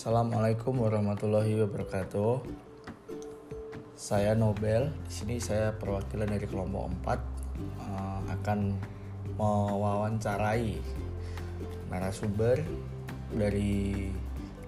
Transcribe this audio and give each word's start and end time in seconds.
Assalamualaikum 0.00 0.80
warahmatullahi 0.80 1.60
wabarakatuh. 1.60 2.40
Saya 3.92 4.32
Nobel. 4.32 4.88
Di 5.04 5.12
sini 5.12 5.36
saya 5.36 5.76
perwakilan 5.76 6.24
dari 6.24 6.48
kelompok 6.48 6.88
4 7.04 7.20
eh, 7.84 8.20
akan 8.32 8.80
mewawancarai 9.36 10.80
narasumber 11.92 12.64
dari 13.28 14.08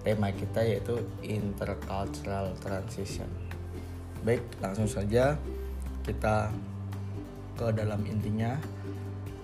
tema 0.05 0.29
kita 0.29 0.61
yaitu 0.61 1.01
intercultural 1.25 2.53
transition. 2.61 3.25
Baik, 4.21 4.45
langsung 4.61 4.85
saja 4.85 5.33
kita 6.05 6.53
ke 7.57 7.73
dalam 7.73 8.05
intinya. 8.05 8.53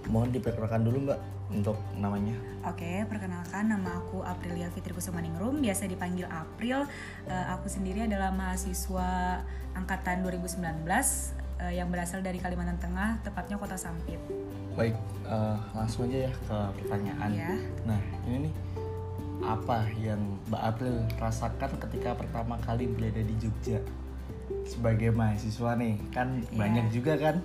Mohon 0.06 0.38
diperkenalkan 0.38 0.86
dulu 0.86 1.10
Mbak 1.10 1.39
untuk 1.50 1.78
namanya. 1.98 2.38
Oke, 2.70 3.04
perkenalkan 3.10 3.74
nama 3.74 3.98
aku 3.98 4.22
Aprilia 4.22 4.70
Fitri 4.70 4.94
Kusumaningrum, 4.94 5.58
biasa 5.60 5.90
dipanggil 5.90 6.30
April. 6.30 6.86
Eh, 7.26 7.46
aku 7.50 7.66
sendiri 7.66 8.06
adalah 8.06 8.30
mahasiswa 8.30 9.42
angkatan 9.74 10.22
2019 10.22 10.86
eh, 11.60 11.74
yang 11.82 11.90
berasal 11.90 12.22
dari 12.22 12.38
Kalimantan 12.38 12.78
Tengah, 12.78 13.20
tepatnya 13.26 13.58
Kota 13.58 13.76
Sampit. 13.76 14.22
Baik, 14.78 14.94
eh, 15.26 15.58
langsung 15.74 16.06
aja 16.08 16.30
ya 16.30 16.32
ke 16.32 16.58
pertanyaan. 16.86 17.30
Ya. 17.34 17.52
Nah, 17.90 18.00
ini 18.30 18.50
nih 18.50 18.54
apa 19.40 19.88
yang 19.98 20.20
Mbak 20.52 20.64
April 20.64 20.96
rasakan 21.18 21.72
ketika 21.88 22.12
pertama 22.14 22.60
kali 22.60 22.92
berada 22.92 23.24
di 23.24 23.36
Jogja 23.40 23.80
sebagai 24.68 25.10
mahasiswa 25.16 25.74
nih? 25.80 25.96
Kan 26.14 26.44
Iya. 26.46 26.60
banyak 26.60 26.86
juga 26.94 27.16
kan 27.18 27.42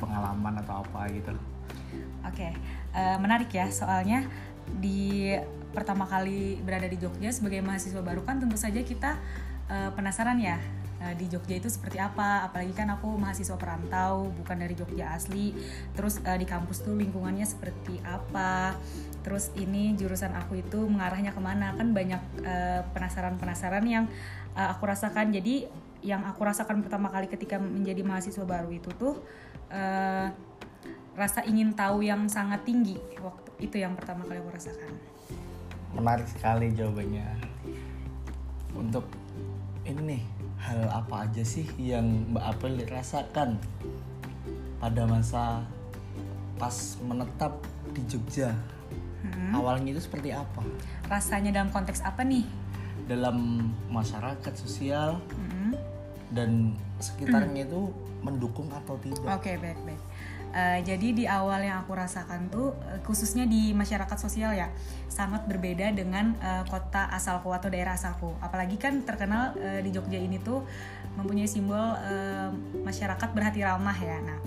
pengalaman 0.00 0.60
atau 0.62 0.86
apa 0.86 1.10
gitu. 1.12 1.34
Oke, 2.26 2.50
eh, 2.94 3.16
menarik 3.22 3.50
ya 3.54 3.70
soalnya 3.70 4.26
di 4.66 5.30
pertama 5.70 6.08
kali 6.08 6.58
berada 6.64 6.88
di 6.90 6.98
Jogja 6.98 7.30
sebagai 7.30 7.62
mahasiswa 7.62 8.02
baru 8.02 8.26
kan 8.26 8.42
tentu 8.42 8.58
saja 8.58 8.82
kita 8.82 9.20
eh, 9.70 9.90
penasaran 9.94 10.40
ya 10.42 10.58
eh, 11.04 11.14
di 11.14 11.30
Jogja 11.30 11.60
itu 11.60 11.70
seperti 11.70 12.02
apa. 12.02 12.48
Apalagi 12.50 12.74
kan 12.74 12.90
aku 12.90 13.14
mahasiswa 13.14 13.54
perantau 13.54 14.32
bukan 14.34 14.56
dari 14.58 14.74
Jogja 14.74 15.14
asli. 15.14 15.54
Terus 15.94 16.18
eh, 16.24 16.38
di 16.40 16.46
kampus 16.48 16.82
tuh 16.82 16.98
lingkungannya 16.98 17.46
seperti 17.46 18.02
apa? 18.02 18.74
Terus 19.22 19.54
ini 19.58 19.94
jurusan 19.94 20.34
aku 20.34 20.58
itu 20.58 20.82
mengarahnya 20.86 21.30
ke 21.30 21.42
mana? 21.42 21.74
Kan 21.74 21.94
banyak 21.94 22.42
penasaran-penasaran 22.90 23.84
yang 23.86 24.10
eh, 24.56 24.68
aku 24.72 24.82
rasakan. 24.88 25.30
Jadi 25.30 25.86
yang 26.04 26.22
aku 26.22 26.46
rasakan 26.46 26.82
pertama 26.86 27.10
kali 27.10 27.26
ketika 27.26 27.58
menjadi 27.58 28.02
mahasiswa 28.06 28.44
baru 28.46 28.70
itu 28.70 28.90
tuh 28.94 29.20
eh, 29.70 30.30
rasa 31.16 31.40
ingin 31.48 31.72
tahu 31.72 32.04
yang 32.04 32.28
sangat 32.28 32.62
tinggi 32.68 33.00
waktu 33.24 33.50
itu 33.64 33.80
yang 33.80 33.96
pertama 33.96 34.22
kali 34.28 34.36
aku 34.36 34.52
rasakan. 34.52 34.92
Menarik 35.96 36.28
sekali 36.28 36.70
jawabannya. 36.76 37.24
Untuk 38.76 39.08
ini 39.88 40.20
nih, 40.20 40.22
hal 40.60 40.84
apa 40.92 41.24
aja 41.24 41.40
sih 41.40 41.64
yang 41.80 42.04
Mbak 42.36 42.44
April 42.44 42.74
rasakan 42.92 43.56
pada 44.76 45.02
masa 45.08 45.64
pas 46.60 47.00
menetap 47.00 47.56
di 47.96 48.04
Jogja? 48.04 48.52
Hmm. 49.24 49.56
Awalnya 49.56 49.96
itu 49.96 50.04
seperti 50.04 50.36
apa? 50.36 50.60
Rasanya 51.08 51.56
dalam 51.56 51.72
konteks 51.72 52.04
apa 52.04 52.20
nih? 52.20 52.44
dalam 53.06 53.70
masyarakat 53.86 54.54
sosial 54.58 55.22
Hmm. 55.38 55.70
dan 56.34 56.74
sekitarnya 56.98 57.62
itu 57.62 57.94
mendukung 58.18 58.66
atau 58.74 58.98
tidak 58.98 59.22
Oke 59.38 59.54
baik 59.62 59.78
baik. 59.86 60.02
Eh, 60.56 60.80
jadi 60.86 61.08
di 61.12 61.24
awal 61.28 61.68
yang 61.68 61.84
aku 61.84 61.92
rasakan 61.92 62.48
tuh 62.48 62.72
eh, 62.88 63.00
khususnya 63.04 63.44
di 63.44 63.76
masyarakat 63.76 64.16
sosial 64.16 64.56
ya 64.56 64.72
sangat 65.10 65.44
berbeda 65.44 65.92
dengan 65.92 66.32
eh, 66.40 66.64
kota 66.70 67.10
asalku 67.12 67.52
atau 67.52 67.68
daerah 67.68 67.98
asalku. 67.98 68.32
Apalagi 68.40 68.80
kan 68.80 69.04
terkenal 69.04 69.52
eh, 69.58 69.84
di 69.84 69.92
Jogja 69.92 70.16
ini 70.16 70.40
tuh 70.40 70.64
mempunyai 71.18 71.44
simbol 71.44 71.76
eh, 71.76 72.48
masyarakat 72.80 73.28
berhati 73.36 73.60
ramah 73.66 73.96
ya. 74.00 74.16
Nah 74.24 74.38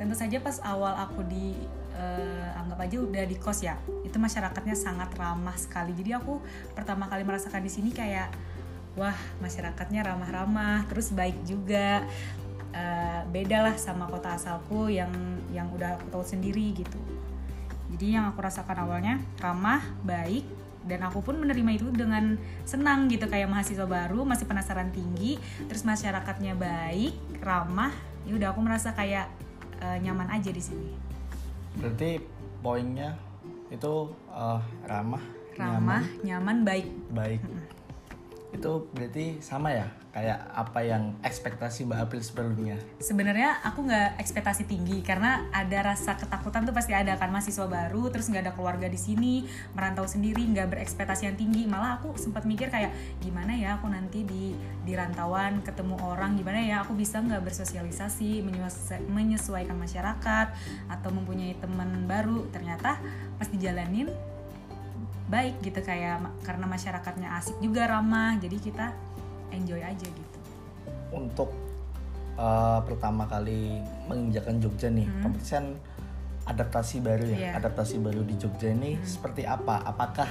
tentu 0.00 0.16
saja 0.16 0.40
pas 0.40 0.56
awal 0.64 0.96
aku 0.96 1.20
di 1.28 1.58
eh, 2.00 2.58
anggap 2.58 2.88
aja 2.88 2.96
udah 3.04 3.24
di 3.28 3.36
kos 3.36 3.60
ya 3.60 3.76
itu 4.08 4.16
masyarakatnya 4.16 4.72
sangat 4.72 5.12
ramah 5.20 5.56
sekali. 5.60 5.92
Jadi 5.92 6.16
aku 6.16 6.40
pertama 6.72 7.12
kali 7.12 7.28
merasakan 7.28 7.60
di 7.60 7.68
sini 7.68 7.92
kayak 7.92 8.32
wah 8.96 9.16
masyarakatnya 9.40 10.04
ramah-ramah 10.04 10.84
terus 10.88 11.12
baik 11.12 11.36
juga 11.48 12.04
Eh, 12.72 13.20
beda 13.28 13.68
lah 13.68 13.76
sama 13.76 14.08
kota 14.08 14.32
asalku 14.32 14.88
yang 14.88 15.12
yang 15.52 15.68
udah 15.76 16.00
aku 16.00 16.08
tahu 16.08 16.24
sendiri 16.24 16.72
gitu. 16.72 16.96
Jadi 17.92 18.16
yang 18.16 18.32
aku 18.32 18.40
rasakan 18.40 18.88
awalnya 18.88 19.20
ramah 19.36 19.84
baik 20.00 20.48
dan 20.88 21.04
aku 21.04 21.20
pun 21.20 21.36
menerima 21.36 21.76
itu 21.76 21.92
dengan 21.92 22.40
senang 22.64 23.12
gitu 23.12 23.28
kayak 23.28 23.52
mahasiswa 23.52 23.84
baru 23.84 24.24
masih 24.24 24.48
penasaran 24.48 24.88
tinggi 24.90 25.38
terus 25.68 25.86
masyarakatnya 25.86 26.58
baik 26.58 27.14
ramah 27.38 27.92
ya 28.26 28.34
udah 28.40 28.48
aku 28.56 28.64
merasa 28.64 28.96
kayak 28.96 29.28
eh, 29.84 30.00
nyaman 30.00 30.32
aja 30.32 30.48
di 30.48 30.62
sini. 30.64 30.96
Berarti 31.76 32.24
poinnya 32.64 33.20
itu 33.68 34.16
eh, 34.32 34.60
ramah 34.88 35.20
ramah 35.60 36.00
nyaman, 36.24 36.64
baik. 36.64 36.88
Nyaman, 36.88 37.08
baik 37.12 37.40
itu 38.52 38.72
berarti 38.92 39.40
sama 39.40 39.72
ya? 39.72 39.88
Kayak 40.12 40.44
apa 40.52 40.84
yang 40.84 41.16
ekspektasi 41.24 41.88
Mbak 41.88 42.00
April 42.04 42.20
sebelumnya 42.20 42.76
sebenarnya 43.00 43.64
aku 43.64 43.88
nggak 43.88 44.20
ekspektasi 44.20 44.68
tinggi 44.68 45.00
karena 45.00 45.48
ada 45.48 45.88
rasa 45.88 46.20
ketakutan 46.20 46.68
tuh 46.68 46.76
pasti 46.76 46.92
ada 46.92 47.16
kan 47.16 47.32
mahasiswa 47.32 47.64
baru 47.64 48.12
terus 48.12 48.28
nggak 48.28 48.44
ada 48.44 48.52
keluarga 48.52 48.92
di 48.92 49.00
sini 49.00 49.48
merantau 49.72 50.04
sendiri 50.04 50.44
nggak 50.52 50.68
berekspektasi 50.68 51.32
yang 51.32 51.36
tinggi. 51.40 51.64
Malah 51.64 51.96
aku 51.96 52.12
sempat 52.20 52.44
mikir 52.44 52.68
kayak 52.68 52.92
gimana 53.24 53.56
ya 53.56 53.80
aku 53.80 53.88
nanti 53.88 54.28
di 54.28 54.52
di 54.84 54.92
rantauan 54.92 55.64
ketemu 55.64 55.96
orang 56.04 56.36
gimana 56.36 56.60
ya 56.60 56.84
aku 56.84 56.92
bisa 56.92 57.24
nggak 57.24 57.48
bersosialisasi 57.48 58.44
menyesuaikan 59.08 59.80
masyarakat 59.80 60.46
atau 60.92 61.08
mempunyai 61.08 61.56
teman 61.56 62.04
baru. 62.04 62.52
Ternyata 62.52 63.00
pas 63.40 63.48
dijalanin 63.48 64.12
baik 65.32 65.64
gitu 65.64 65.80
kayak 65.80 66.20
karena 66.44 66.68
masyarakatnya 66.68 67.40
asik 67.40 67.56
juga 67.64 67.88
ramah 67.88 68.36
jadi 68.36 68.56
kita 68.60 68.86
enjoy 69.48 69.80
aja 69.80 70.04
gitu. 70.04 70.38
Untuk 71.08 71.48
eh, 72.36 72.78
pertama 72.84 73.24
kali 73.24 73.80
menginjakan 74.12 74.60
Jogja 74.60 74.92
nih 74.92 75.08
kompetisi 75.24 75.56
adaptasi 76.42 77.00
baru 77.00 77.24
ya 77.32 77.38
Iya. 77.38 77.50
adaptasi 77.64 77.96
baru 78.02 78.20
di 78.28 78.36
Jogja 78.36 78.68
ini 78.68 79.00
seperti 79.00 79.48
apa? 79.48 79.80
Apakah 79.88 80.28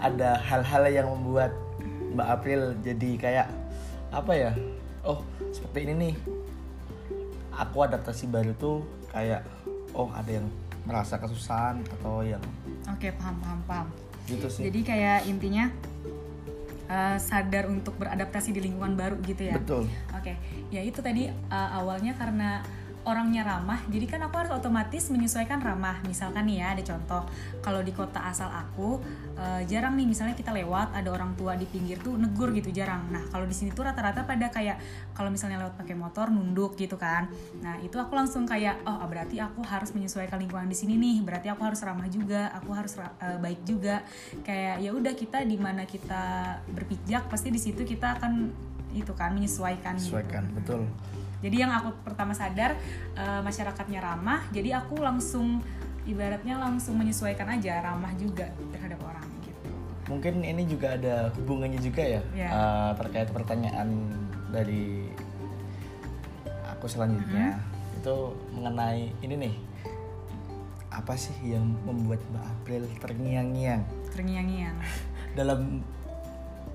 ada 0.00 0.40
hal-hal 0.40 0.88
yang 0.88 1.06
membuat 1.12 1.52
Mbak 2.12 2.28
April 2.28 2.60
jadi 2.80 3.10
kayak 3.16 3.48
apa 4.12 4.32
ya 4.36 4.52
oh 5.02 5.24
seperti 5.50 5.88
ini 5.88 5.92
nih 5.96 6.14
aku 7.52 7.84
adaptasi 7.84 8.28
baru 8.28 8.52
tuh 8.56 8.84
kayak 9.08 9.40
oh 9.96 10.12
ada 10.12 10.40
yang 10.40 10.46
merasa 10.84 11.16
kesusahan 11.16 11.80
atau 11.98 12.20
yang 12.20 12.42
oke 12.84 13.08
paham 13.16 13.36
paham 13.40 13.60
paham 13.64 13.88
gitu 14.28 14.46
sih. 14.48 14.62
Jadi 14.68 14.80
kayak 14.86 15.26
intinya 15.26 15.70
uh, 16.92 17.18
sadar 17.18 17.66
untuk 17.68 17.96
beradaptasi 17.96 18.52
di 18.52 18.60
lingkungan 18.62 18.94
baru 18.94 19.16
gitu 19.24 19.48
ya. 19.48 19.56
betul. 19.56 19.88
Oke, 20.14 20.36
ya 20.68 20.80
itu 20.84 21.00
tadi 21.00 21.28
uh, 21.30 21.70
awalnya 21.78 22.14
karena 22.14 22.62
orangnya 23.02 23.42
ramah, 23.42 23.82
jadi 23.90 24.06
kan 24.06 24.20
aku 24.26 24.34
harus 24.38 24.52
otomatis 24.54 25.10
menyesuaikan 25.10 25.58
ramah. 25.58 25.98
Misalkan 26.06 26.46
nih 26.46 26.62
ya 26.62 26.66
ada 26.78 26.82
contoh, 26.86 27.22
kalau 27.58 27.82
di 27.82 27.90
kota 27.90 28.22
asal 28.22 28.46
aku 28.46 29.02
uh, 29.34 29.62
jarang 29.66 29.98
nih 29.98 30.06
misalnya 30.06 30.38
kita 30.38 30.54
lewat 30.54 30.94
ada 30.94 31.10
orang 31.10 31.34
tua 31.34 31.58
di 31.58 31.66
pinggir 31.66 31.98
tuh 31.98 32.14
negur 32.14 32.54
gitu 32.54 32.70
jarang. 32.70 33.02
Nah 33.10 33.26
kalau 33.30 33.46
di 33.46 33.54
sini 33.54 33.74
tuh 33.74 33.86
rata-rata 33.86 34.22
pada 34.22 34.48
kayak 34.50 34.78
kalau 35.14 35.28
misalnya 35.34 35.62
lewat 35.66 35.74
pakai 35.78 35.96
motor 35.98 36.30
nunduk 36.30 36.78
gitu 36.78 36.94
kan. 36.94 37.26
Nah 37.58 37.78
itu 37.82 37.98
aku 37.98 38.14
langsung 38.14 38.46
kayak 38.46 38.86
oh 38.86 39.02
berarti 39.10 39.42
aku 39.42 39.66
harus 39.66 39.90
menyesuaikan 39.92 40.38
lingkungan 40.38 40.70
di 40.70 40.76
sini 40.78 40.94
nih. 40.94 41.26
Berarti 41.26 41.50
aku 41.50 41.62
harus 41.66 41.82
ramah 41.82 42.06
juga, 42.06 42.54
aku 42.54 42.70
harus 42.70 42.94
uh, 42.98 43.38
baik 43.42 43.66
juga. 43.66 44.06
Kayak 44.46 44.78
ya 44.78 44.90
udah 44.94 45.14
kita 45.18 45.42
di 45.42 45.58
mana 45.58 45.84
kita 45.86 46.58
berpijak 46.70 47.26
pasti 47.26 47.50
di 47.50 47.58
situ 47.58 47.82
kita 47.82 48.18
akan 48.18 48.32
itu 48.92 49.12
kan 49.16 49.32
menyesuaikan. 49.32 49.96
gitu. 49.96 50.12
sesuaikan 50.12 50.44
betul 50.52 50.84
Jadi 51.42 51.56
yang 51.58 51.70
aku 51.70 51.90
pertama 52.00 52.32
sadar 52.32 52.78
eh, 53.12 53.40
masyarakatnya 53.42 53.98
ramah, 53.98 54.46
jadi 54.48 54.78
aku 54.78 54.96
langsung 54.96 55.58
ibaratnya 56.02 56.56
langsung 56.56 56.96
menyesuaikan 56.96 57.46
aja 57.48 57.78
ramah 57.80 58.10
juga 58.14 58.46
terhadap 58.70 59.02
orang 59.02 59.26
gitu. 59.40 59.70
Mungkin 60.06 60.42
ini 60.42 60.62
juga 60.64 60.94
ada 60.94 61.30
hubungannya 61.34 61.78
juga 61.78 62.02
ya 62.02 62.22
Iya. 62.32 62.48
eh, 62.48 62.90
terkait 62.96 63.28
pertanyaan 63.28 63.88
dari 64.48 65.10
aku 66.68 66.86
selanjutnya 66.86 67.54
Mm-hmm. 67.54 67.98
itu 67.98 68.16
mengenai 68.52 69.02
ini 69.20 69.34
nih 69.38 69.54
apa 70.90 71.14
sih 71.14 71.32
yang 71.44 71.62
membuat 71.82 72.18
Mbak 72.28 72.44
April 72.44 72.82
terngiang-ngiang 72.98 73.82
Terngiang-ngiang. 74.10 74.76
dalam 75.38 75.80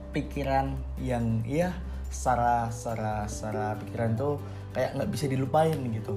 pikiran 0.10 0.74
yang 0.98 1.44
ya 1.44 1.76
secara 2.08 2.72
secara 2.72 3.28
secara 3.28 3.76
pikiran 3.78 4.16
tuh 4.16 4.40
kayak 4.78 4.94
nggak 4.94 5.10
bisa 5.10 5.26
dilupain 5.26 5.74
gitu. 5.90 6.14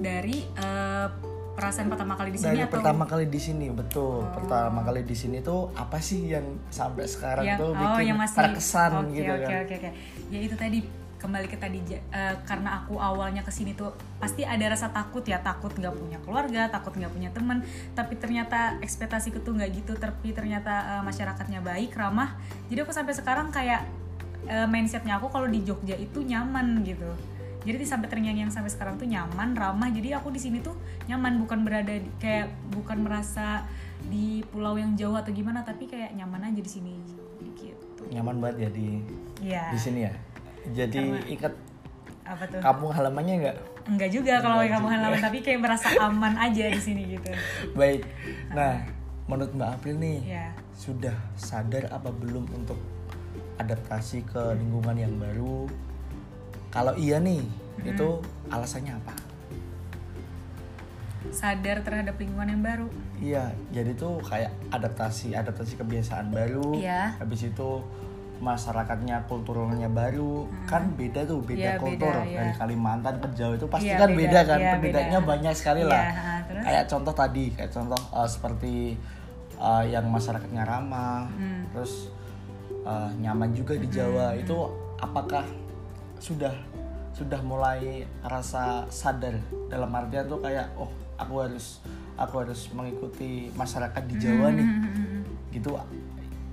Dari 0.00 0.40
eh, 0.56 1.06
perasaan 1.52 1.92
pertama 1.92 2.16
kali 2.16 2.32
di 2.32 2.38
sini 2.40 2.56
dari 2.56 2.64
atau 2.64 2.74
pertama 2.80 3.04
kali 3.04 3.24
di 3.28 3.40
sini 3.40 3.66
betul. 3.68 4.24
Pertama 4.32 4.80
kali 4.80 5.00
di 5.04 5.12
sini 5.12 5.44
tuh 5.44 5.68
apa 5.76 6.00
sih 6.00 6.32
yang 6.32 6.64
sampai 6.72 7.04
sekarang 7.04 7.44
yang 7.44 7.60
tuh 7.60 7.76
oh 7.76 7.76
bikin 7.76 8.16
yang 8.16 8.18
masih 8.18 8.36
terkesan 8.40 8.90
Oke, 9.04 9.20
gitu 9.20 9.32
oke, 9.36 9.44
kan? 9.44 9.50
oke 9.68 9.74
oke. 9.76 9.90
Ya 10.32 10.40
itu 10.40 10.56
tadi 10.56 10.78
kembali 11.20 11.52
ke 11.52 11.60
tadi 11.60 11.84
eh, 11.92 12.34
karena 12.48 12.80
aku 12.80 12.96
awalnya 12.96 13.44
ke 13.44 13.52
sini 13.52 13.76
tuh 13.76 13.92
pasti 14.16 14.40
ada 14.40 14.72
rasa 14.72 14.88
takut 14.88 15.20
ya 15.20 15.36
takut 15.44 15.68
nggak 15.76 15.92
punya 15.92 16.16
keluarga 16.24 16.72
takut 16.72 16.96
nggak 16.96 17.12
punya 17.12 17.28
teman 17.28 17.60
tapi 17.92 18.16
ternyata 18.16 18.80
ekspektasiku 18.80 19.44
tuh 19.44 19.52
nggak 19.60 19.84
gitu 19.84 19.92
tapi 20.00 20.32
ternyata 20.32 20.96
eh, 20.96 21.02
masyarakatnya 21.04 21.60
baik 21.60 21.92
ramah. 21.92 22.40
Jadi 22.72 22.80
aku 22.80 22.96
sampai 22.96 23.12
sekarang 23.12 23.52
kayak 23.52 23.84
eh, 24.48 24.64
mindsetnya 24.64 25.20
aku 25.20 25.28
kalau 25.28 25.44
di 25.44 25.60
Jogja 25.60 26.00
itu 26.00 26.24
nyaman 26.24 26.80
gitu 26.88 27.12
jadi 27.60 27.76
di 27.76 27.84
sampai 27.84 28.06
ternyanyi 28.06 28.40
yang 28.40 28.50
sampai 28.50 28.68
sekarang 28.68 28.96
tuh 28.96 29.04
nyaman 29.04 29.52
ramah. 29.52 29.88
Jadi 29.88 30.10
aku 30.10 30.28
di 30.28 30.38
sini 30.38 30.58
tuh 30.58 30.72
nyaman 31.06 31.36
bukan 31.38 31.60
berada 31.60 31.92
di- 31.92 32.08
kayak 32.16 32.48
bukan 32.70 33.00
merasa 33.00 33.68
di 34.02 34.40
pulau 34.46 34.74
yang 34.74 34.94
jauh 34.94 35.12
atau 35.12 35.28
gimana 35.28 35.60
tapi 35.60 35.84
kayak 35.84 36.12
nyaman 36.12 36.40
aja 36.46 36.56
di 36.56 36.70
sini. 36.70 36.96
Gitu. 37.52 38.02
Nyaman 38.08 38.40
banget 38.40 38.56
ya 38.58 38.70
di 38.70 38.88
Iya. 39.42 39.64
di 39.68 39.78
sini 39.78 40.00
ya? 40.02 40.12
Jadi 40.66 41.00
ikat 41.30 41.52
Apa 42.22 42.44
tuh? 42.46 42.60
kampung 42.60 42.90
halamannya 42.90 43.34
nggak? 43.40 43.56
Enggak 43.86 44.10
juga 44.10 44.38
kalau 44.38 44.60
kamu 44.60 44.86
halaman 44.88 45.18
tapi 45.18 45.38
kayak 45.40 45.60
merasa 45.60 45.88
aman 45.98 46.36
aja 46.36 46.64
di 46.64 46.80
sini 46.80 47.02
gitu. 47.10 47.28
baik. 47.80 48.04
Nah 48.50 48.84
menurut 49.24 49.52
mbak 49.52 49.70
April 49.74 49.96
nih 49.96 50.18
Ya. 50.26 50.48
sudah 50.72 51.14
sadar 51.34 51.86
apa 51.88 52.08
belum 52.10 52.48
untuk 52.50 52.80
adaptasi 53.56 54.24
ke 54.24 54.56
lingkungan 54.56 54.96
yang 54.96 55.14
baru 55.14 55.68
kalau 56.70 56.94
iya 56.94 57.18
nih 57.18 57.42
Hmm. 57.76 57.88
itu 57.88 58.08
alasannya 58.46 58.92
apa 58.94 59.14
Sadar 61.30 61.84
terhadap 61.84 62.16
lingkungan 62.16 62.48
yang 62.48 62.62
baru. 62.64 62.88
Iya, 63.16 63.52
jadi 63.70 63.92
tuh 63.92 64.18
kayak 64.20 64.50
adaptasi, 64.68 65.36
adaptasi 65.36 65.76
kebiasaan 65.76 66.28
baru. 66.28 66.72
Iya. 66.74 67.12
Habis 67.16 67.46
itu 67.46 67.84
masyarakatnya 68.40 69.28
kulturnya 69.28 69.86
baru, 69.86 70.48
kan 70.64 70.88
beda 70.90 71.28
tuh, 71.28 71.44
beda 71.44 71.76
Iya, 71.76 71.78
kultur 71.78 72.08
beda, 72.08 72.24
iya. 72.24 72.38
dari 72.40 72.52
Kalimantan 72.56 73.20
ke 73.20 73.28
Jawa 73.36 73.52
itu 73.54 73.68
pasti 73.68 73.86
Iya, 73.86 74.00
kan 74.00 74.10
beda, 74.10 74.16
beda, 74.16 74.40
kan, 74.42 74.58
iya, 74.58 74.70
perbedaannya 74.74 75.20
beda. 75.20 75.28
banyak 75.28 75.54
sekali 75.54 75.80
Iya, 75.80 75.92
lah. 75.92 76.04
ha, 76.08 76.32
terus? 76.42 76.62
Kayak 76.64 76.84
contoh 76.88 77.14
tadi, 77.14 77.44
kayak 77.52 77.70
contoh 77.70 78.00
eh, 78.10 78.28
seperti 78.28 78.74
eh, 79.60 79.84
yang 79.86 80.04
masyarakatnya 80.08 80.64
ramah, 80.64 81.28
Hmm. 81.30 81.62
terus 81.70 82.08
eh, 82.80 83.08
nyaman 83.20 83.52
juga 83.52 83.76
di 83.76 83.86
Jawa 83.86 84.32
itu 84.34 84.56
apakah 84.96 85.44
sudah 86.20 86.52
sudah 87.16 87.40
mulai 87.42 88.06
rasa 88.22 88.86
sadar. 88.92 89.40
Dalam 89.66 89.90
artian 89.90 90.28
tuh 90.28 90.38
kayak 90.38 90.70
oh 90.78 90.88
aku 91.18 91.34
harus 91.42 91.80
aku 92.14 92.44
harus 92.46 92.68
mengikuti 92.76 93.48
masyarakat 93.56 94.02
di 94.06 94.14
Jawa 94.20 94.52
nih. 94.52 94.68
Hmm, 94.68 95.20
gitu 95.50 95.76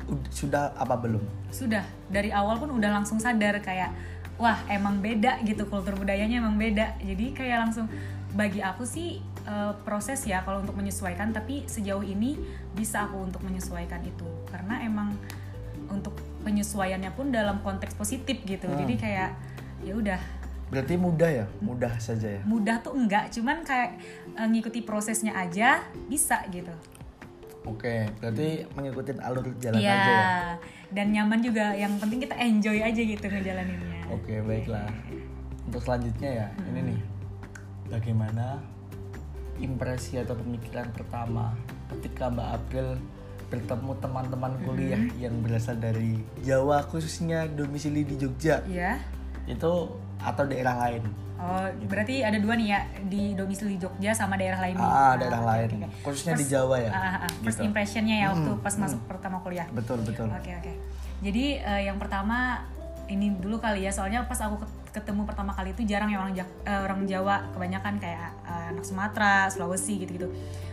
ud- 0.07 0.31
sudah 0.31 0.71
apa 0.75 0.95
belum? 0.97 1.23
Sudah. 1.51 1.83
Dari 2.07 2.31
awal 2.31 2.57
pun 2.57 2.71
udah 2.71 2.89
langsung 2.91 3.19
sadar 3.19 3.59
kayak 3.59 3.91
wah 4.39 4.57
emang 4.71 5.03
beda 5.03 5.43
gitu 5.43 5.67
kultur 5.67 5.93
budayanya 5.99 6.39
emang 6.39 6.55
beda. 6.55 6.97
Jadi 7.03 7.35
kayak 7.35 7.67
langsung 7.67 7.87
bagi 8.35 8.59
aku 8.59 8.83
sih 8.83 9.19
eh, 9.47 9.73
proses 9.87 10.19
ya 10.27 10.43
kalau 10.43 10.63
untuk 10.63 10.75
menyesuaikan 10.75 11.31
tapi 11.31 11.63
sejauh 11.67 12.03
ini 12.03 12.39
bisa 12.75 13.07
aku 13.07 13.23
untuk 13.23 13.43
menyesuaikan 13.43 14.03
itu. 14.03 14.27
Karena 14.47 14.83
emang 14.83 15.15
untuk 15.87 16.15
penyesuaiannya 16.43 17.11
pun 17.15 17.31
dalam 17.31 17.59
konteks 17.63 17.95
positif 17.95 18.43
gitu. 18.43 18.67
Jadi 18.67 18.95
kayak 18.99 19.31
ya 19.87 19.95
udah. 19.95 20.21
Berarti 20.67 20.99
mudah 20.99 21.29
ya? 21.31 21.45
Mudah 21.63 21.95
saja 21.95 22.27
ya? 22.27 22.41
Mudah 22.43 22.83
tuh 22.83 22.91
enggak 22.91 23.31
cuman 23.31 23.63
kayak 23.63 24.03
eh, 24.35 24.47
ngikuti 24.51 24.83
prosesnya 24.83 25.31
aja 25.31 25.87
bisa 26.11 26.43
gitu. 26.51 26.75
Oke 27.67 28.07
berarti 28.19 28.63
mengikuti 28.75 29.11
alur 29.19 29.43
jalan 29.59 29.79
Iya 29.79 29.91
aja 29.91 30.11
ya? 30.11 30.27
dan 30.91 31.07
nyaman 31.15 31.39
juga. 31.39 31.71
Yang 31.75 31.93
penting 32.03 32.19
kita 32.23 32.35
enjoy 32.35 32.77
aja 32.83 33.01
gitu 33.01 33.25
ngejalaninnya. 33.27 34.03
Oke 34.11 34.43
baiklah. 34.43 34.87
Untuk 35.67 35.83
selanjutnya 35.83 36.29
ya 36.43 36.47
ini 36.71 36.95
nih. 36.95 36.99
Bagaimana 37.87 38.59
impresi 39.63 40.19
atau 40.19 40.35
pemikiran 40.35 40.91
pertama 40.91 41.55
ketika 41.95 42.27
Mbak 42.27 42.49
April 42.51 42.87
bertemu 43.47 43.91
teman-teman 44.03 44.53
kuliah 44.67 44.99
yang 45.15 45.39
berasal 45.39 45.79
dari 45.79 46.19
Jawa 46.43 46.83
khususnya 46.83 47.47
domisili 47.47 48.03
di 48.03 48.19
Jogja? 48.19 48.59
Iya 48.67 48.99
itu 49.47 49.71
atau 50.17 50.43
daerah 50.43 50.75
lain 50.77 51.03
oh 51.37 51.65
berarti 51.85 52.19
ada 52.19 52.35
dua 52.35 52.53
nih 52.53 52.67
ya 52.67 52.79
di 53.03 53.31
domisili 53.31 53.77
Jogja 53.77 54.11
sama 54.11 54.35
daerah 54.35 54.59
lain 54.59 54.75
ah 54.75 54.83
Ah, 54.83 55.13
daerah 55.15 55.39
oke, 55.39 55.47
lain 55.47 55.69
oke. 55.71 55.87
khususnya 56.03 56.33
di 56.33 56.41
First- 56.41 56.51
Jawa 56.51 56.75
ya 56.77 56.89
Ah, 56.89 56.97
ah, 56.97 57.15
ah. 57.23 57.29
first 57.39 57.57
Gitu. 57.57 57.65
impressionnya 57.65 58.15
ya 58.17 58.27
waktu 58.29 58.51
Hmm, 58.51 58.59
pas 58.59 58.75
masuk 58.75 59.01
pertama 59.05 59.37
kuliah 59.39 59.67
betul 59.71 60.01
betul 60.01 60.27
Oke 60.29 60.51
oke. 60.51 60.73
Jadi 61.19 61.57
eh, 61.57 61.81
yang 61.83 61.97
pertama 61.97 62.61
ini 63.07 63.31
dulu 63.33 63.57
kali 63.57 63.81
ya 63.81 63.89
soalnya 63.89 64.21
pas 64.23 64.37
aku 64.37 64.59
ket- 64.59 64.75
ketemu 64.93 65.23
pertama 65.23 65.49
kali 65.51 65.71
itu 65.71 65.81
jarang 65.83 66.09
ya 66.09 66.19
orang 66.19 66.33
Jak- 66.35 66.57
eh, 66.61 66.79
orang 66.79 67.05
Jawa 67.05 67.49
kebanyakan 67.51 67.97
kayak 67.97 68.29
eh, 68.43 68.71
anak 68.71 68.83
Sumatera, 68.83 69.45
Sulawesi 69.47 69.97
gitu-gitu. 69.99 70.29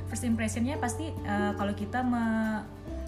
First 0.06 0.24
impressionnya 0.24 0.76
pasti 0.76 1.08
eh, 1.08 1.52
kalau 1.54 1.72
kita 1.72 2.00
me- 2.02 2.60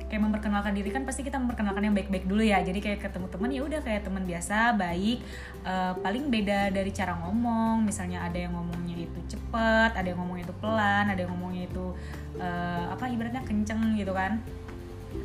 kayak 0.06 0.23
memperkenalkan 0.23 0.73
diri 0.73 0.94
kan 0.94 1.03
pasti 1.03 1.26
kita 1.26 1.37
memperkenalkan 1.38 1.82
yang 1.82 1.94
baik-baik 1.94 2.25
dulu 2.31 2.43
ya. 2.43 2.62
Jadi 2.62 2.79
kayak 2.79 3.03
ketemu 3.03 3.26
teman 3.26 3.50
ya 3.50 3.61
udah 3.67 3.81
kayak 3.82 4.03
teman 4.06 4.23
biasa, 4.23 4.79
baik. 4.79 5.19
Eh, 5.67 5.93
paling 6.03 6.31
beda 6.31 6.70
dari 6.70 6.91
cara 6.94 7.19
ngomong. 7.26 7.82
Misalnya 7.82 8.23
ada 8.23 8.38
yang 8.38 8.55
ngomongnya 8.55 9.03
itu 9.03 9.19
cepet, 9.26 9.91
ada 9.99 10.06
yang 10.06 10.19
ngomongnya 10.23 10.47
itu 10.47 10.56
pelan, 10.62 11.05
ada 11.11 11.19
yang 11.19 11.31
ngomongnya 11.35 11.67
itu 11.67 11.87
eh, 12.38 12.85
apa 12.93 13.08
ibaratnya 13.08 13.43
kenceng 13.43 13.97
gitu 13.97 14.12
kan 14.12 14.38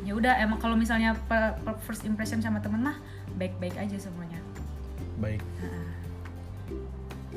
ya 0.08 0.16
udah 0.16 0.40
emang 0.40 0.56
kalau 0.56 0.72
misalnya 0.72 1.12
pe- 1.28 1.52
pe- 1.60 1.80
first 1.84 2.08
impression 2.08 2.40
sama 2.40 2.64
temen 2.64 2.80
mah 2.80 2.96
baik-baik 3.36 3.76
aja 3.76 4.00
semuanya 4.00 4.40
baik 5.20 5.44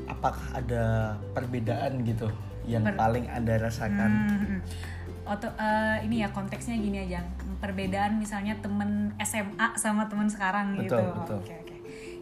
apakah 0.08 0.46
ada 0.56 1.16
perbedaan 1.36 2.06
gitu 2.08 2.32
yang 2.66 2.88
Per- 2.88 2.96
paling 2.96 3.28
anda 3.30 3.60
rasakan 3.60 4.12
Hmm, 4.26 4.60
Oto, 5.26 5.50
eh, 5.58 6.06
ini 6.06 6.22
ya 6.22 6.30
konteksnya 6.30 6.78
gini 6.78 7.02
aja 7.02 7.26
perbedaan 7.58 8.22
misalnya 8.22 8.62
temen 8.62 9.10
SMA 9.18 9.74
sama 9.76 10.06
temen 10.06 10.30
sekarang 10.30 10.78
gitu 10.78 10.94
Betul, 10.94 11.02
Oh, 11.02 11.16
betul. 11.18 11.38
oke 11.42 11.54
oke 11.66 11.76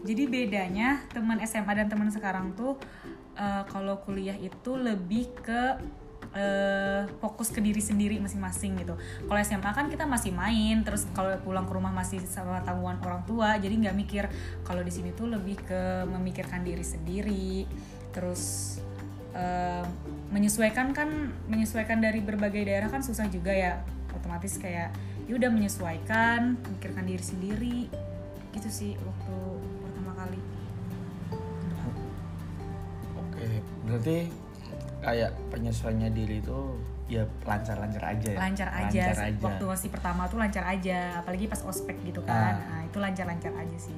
jadi 0.04 0.24
bedanya 0.28 1.00
teman 1.12 1.40
SMA 1.44 1.74
dan 1.76 1.88
teman 1.88 2.08
sekarang 2.12 2.56
tuh 2.56 2.80
eh, 3.36 3.64
kalau 3.68 4.00
kuliah 4.04 4.36
itu 4.36 4.76
lebih 4.76 5.32
ke 5.36 5.80
eh, 6.34 7.04
fokus 7.20 7.52
ke 7.52 7.62
diri 7.62 7.78
sendiri 7.78 8.18
masing-masing 8.18 8.82
gitu. 8.82 8.98
Kalau 8.98 9.40
SMA 9.45 9.69
kan 9.69 9.86
kita 9.86 10.04
masih 10.10 10.33
main, 10.33 10.81
terus 10.81 11.06
kalau 11.14 11.30
pulang 11.45 11.69
ke 11.69 11.74
rumah 11.78 11.94
masih 11.94 12.18
sama 12.26 12.57
tanggungan 12.66 12.98
orang 13.06 13.22
tua, 13.24 13.56
jadi 13.62 13.69
nggak 13.69 13.95
mikir. 13.95 14.26
Kalau 14.66 14.81
di 14.81 14.90
sini 14.90 15.14
tuh 15.14 15.30
lebih 15.30 15.62
ke 15.62 16.07
memikirkan 16.10 16.66
diri 16.66 16.81
sendiri, 16.81 17.69
terus 18.10 18.76
eh, 19.33 19.83
menyesuaikan 20.30 20.94
kan, 20.94 21.09
menyesuaikan 21.45 21.99
dari 21.99 22.19
berbagai 22.19 22.63
daerah 22.63 22.87
kan 22.87 23.02
susah 23.02 23.28
juga 23.28 23.52
ya. 23.52 23.81
Otomatis 24.13 24.57
kayak 24.57 24.94
ya 25.25 25.33
udah 25.33 25.49
menyesuaikan, 25.49 26.57
memikirkan 26.59 27.04
diri 27.04 27.23
sendiri, 27.23 27.80
gitu 28.52 28.69
sih 28.69 28.92
waktu 28.97 29.35
pertama 29.81 30.11
kali. 30.16 30.40
oke 33.18 33.47
berarti 33.83 34.18
kayak 35.04 35.31
penyesuaiannya 35.52 36.09
diri 36.13 36.40
itu 36.40 36.59
ya 37.11 37.28
lancar-lancar 37.44 38.16
aja 38.16 38.30
ya 38.31 38.40
lancar 38.40 38.69
aja. 38.71 39.02
lancar 39.11 39.18
aja 39.28 39.44
waktu 39.44 39.66
masih 39.68 39.90
pertama 39.92 40.21
tuh 40.31 40.40
lancar 40.40 40.63
aja 40.63 41.19
apalagi 41.19 41.52
pas 41.52 41.59
ospek 41.61 41.99
gitu 42.07 42.23
Ah. 42.23 42.31
kan 42.31 42.54
nah 42.63 42.81
itu 42.87 42.97
lancar-lancar 42.97 43.52
aja 43.52 43.78
sih 43.78 43.97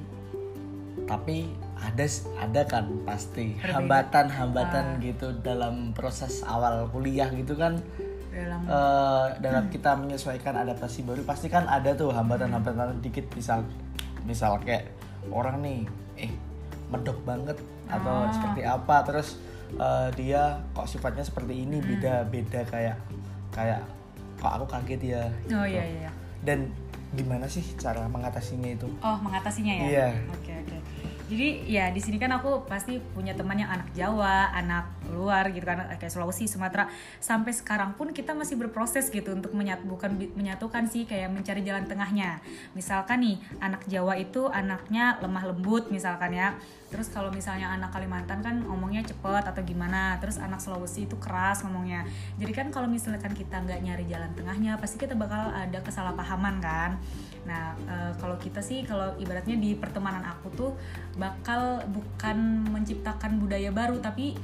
tapi 1.06 1.48
ada 1.76 2.02
ada 2.36 2.62
kan 2.64 2.84
pasti 3.02 3.54
hambatan-hambatan 3.56 4.98
Ah. 4.98 5.00
gitu 5.00 5.30
dalam 5.40 5.90
proses 5.92 6.42
awal 6.42 6.90
kuliah 6.90 7.30
gitu 7.30 7.54
kan. 7.54 7.78
Dalam 8.28 8.60
eh, 8.62 9.26
dalam 9.40 9.64
kita 9.68 9.94
menyesuaikan 9.94 10.58
adaptasi 10.58 11.02
baru 11.02 11.22
pasti 11.22 11.46
kan 11.46 11.64
ada 11.64 11.94
tuh 11.94 12.10
hambatan-hambatan 12.10 13.00
dikit. 13.00 13.30
Misal 13.32 13.64
misal 14.22 14.58
kayak 14.60 14.90
orang 15.28 15.62
nih 15.62 15.86
eh 16.18 16.32
medok 16.88 17.22
banget 17.22 17.56
atau 17.86 18.26
Oh. 18.26 18.30
seperti 18.30 18.62
apa. 18.62 18.96
Terus 19.02 19.38
eh, 19.72 20.08
dia 20.12 20.42
kok 20.72 20.86
sifatnya 20.86 21.22
seperti 21.22 21.54
ini 21.60 21.78
beda 21.78 22.26
beda 22.26 22.66
kayak 22.66 22.96
kayak 23.50 23.80
kok 24.36 24.52
aku 24.52 24.66
kaget 24.68 25.00
ya 25.12 25.22
oh 25.48 25.64
gitu. 25.64 25.72
iya 25.72 25.84
iya. 25.86 26.10
Dan 26.42 26.68
gimana 27.10 27.46
sih 27.46 27.64
cara 27.74 28.04
mengatasinya 28.04 28.68
itu? 28.68 28.84
Oh 29.00 29.16
mengatasinya 29.16 29.72
ya? 29.72 29.84
Iya. 29.86 30.08
oke 30.28 30.52
oke 30.52 30.76
jadi 31.26 31.48
ya 31.66 31.84
di 31.90 31.98
sini 31.98 32.16
kan 32.22 32.30
aku 32.38 32.64
pasti 32.70 33.02
punya 33.12 33.34
teman 33.34 33.58
yang 33.58 33.70
anak 33.70 33.90
Jawa 33.92 34.54
anak 34.54 34.95
luar 35.12 35.50
gitu 35.54 35.66
kan 35.66 35.86
kayak 35.96 36.12
Sulawesi 36.12 36.50
Sumatera. 36.50 36.90
Sampai 37.22 37.54
sekarang 37.54 37.94
pun 37.94 38.10
kita 38.10 38.32
masih 38.32 38.58
berproses 38.58 39.08
gitu 39.10 39.34
untuk 39.34 39.54
menyat 39.54 39.82
bukan 39.86 40.14
menyatukan 40.34 40.86
sih 40.90 41.06
kayak 41.06 41.30
mencari 41.30 41.62
jalan 41.62 41.86
tengahnya. 41.86 42.42
Misalkan 42.72 43.22
nih 43.22 43.36
anak 43.62 43.86
Jawa 43.86 44.18
itu 44.18 44.48
anaknya 44.50 45.18
lemah 45.22 45.44
lembut 45.52 45.88
misalkan 45.92 46.34
ya. 46.34 46.58
Terus 46.86 47.10
kalau 47.10 47.34
misalnya 47.34 47.74
anak 47.74 47.90
Kalimantan 47.90 48.40
kan 48.46 48.62
ngomongnya 48.62 49.02
cepet 49.02 49.42
atau 49.42 49.62
gimana 49.66 50.16
terus 50.22 50.38
anak 50.38 50.62
Sulawesi 50.62 51.10
itu 51.10 51.18
keras 51.18 51.66
ngomongnya. 51.66 52.06
Jadi 52.38 52.52
kan 52.54 52.66
kalau 52.70 52.86
misalkan 52.86 53.34
kita 53.34 53.58
nggak 53.58 53.82
nyari 53.82 54.04
jalan 54.06 54.30
tengahnya 54.38 54.78
pasti 54.78 54.96
kita 54.96 55.18
bakal 55.18 55.50
ada 55.50 55.82
kesalahpahaman 55.82 56.62
kan. 56.62 56.96
Nah 57.46 57.74
eh, 57.86 58.12
kalau 58.18 58.38
kita 58.38 58.62
sih 58.62 58.86
kalau 58.86 59.14
ibaratnya 59.18 59.58
di 59.58 59.74
pertemanan 59.74 60.22
aku 60.26 60.46
tuh 60.54 60.70
bakal 61.18 61.82
bukan 61.90 62.66
menciptakan 62.70 63.38
budaya 63.42 63.70
baru 63.74 63.98
tapi 64.02 64.38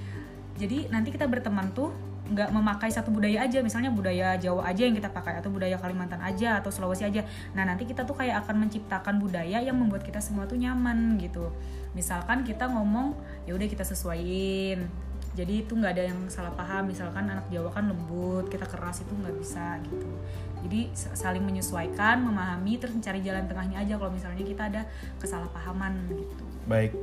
jadi 0.57 0.89
nanti 0.93 1.15
kita 1.15 1.25
berteman 1.29 1.73
tuh 1.73 1.93
nggak 2.23 2.49
memakai 2.55 2.89
satu 2.89 3.13
budaya 3.13 3.45
aja 3.45 3.61
misalnya 3.61 3.93
budaya 3.93 4.39
Jawa 4.41 4.65
aja 4.71 4.89
yang 4.89 4.97
kita 4.97 5.13
pakai 5.13 5.43
atau 5.43 5.53
budaya 5.53 5.77
Kalimantan 5.77 6.23
aja 6.23 6.63
atau 6.63 6.73
Sulawesi 6.73 7.05
aja. 7.05 7.27
Nah 7.53 7.69
nanti 7.69 7.85
kita 7.85 8.09
tuh 8.09 8.17
kayak 8.17 8.47
akan 8.47 8.67
menciptakan 8.67 9.21
budaya 9.21 9.61
yang 9.61 9.77
membuat 9.77 10.07
kita 10.07 10.23
semua 10.23 10.49
tuh 10.49 10.57
nyaman 10.57 11.21
gitu. 11.21 11.53
Misalkan 11.93 12.47
kita 12.47 12.71
ngomong 12.71 13.19
ya 13.45 13.53
udah 13.53 13.69
kita 13.69 13.85
sesuaiin. 13.85 14.89
Jadi 15.33 15.65
itu 15.65 15.73
nggak 15.73 15.93
ada 15.97 16.05
yang 16.13 16.21
salah 16.29 16.53
paham. 16.55 16.89
Misalkan 16.89 17.27
anak 17.27 17.49
Jawa 17.53 17.69
kan 17.69 17.91
lembut 17.91 18.49
kita 18.49 18.65
keras 18.65 19.05
itu 19.05 19.13
nggak 19.13 19.37
bisa 19.37 19.83
gitu. 19.85 20.09
Jadi 20.63 20.81
saling 20.95 21.43
menyesuaikan 21.43 22.23
memahami 22.23 22.79
terus 22.79 22.95
mencari 22.95 23.19
jalan 23.21 23.51
tengahnya 23.51 23.83
aja 23.83 23.99
kalau 23.99 24.15
misalnya 24.15 24.47
kita 24.47 24.71
ada 24.71 24.83
kesalahpahaman 25.19 26.07
gitu. 26.17 26.45
Baik 26.71 26.95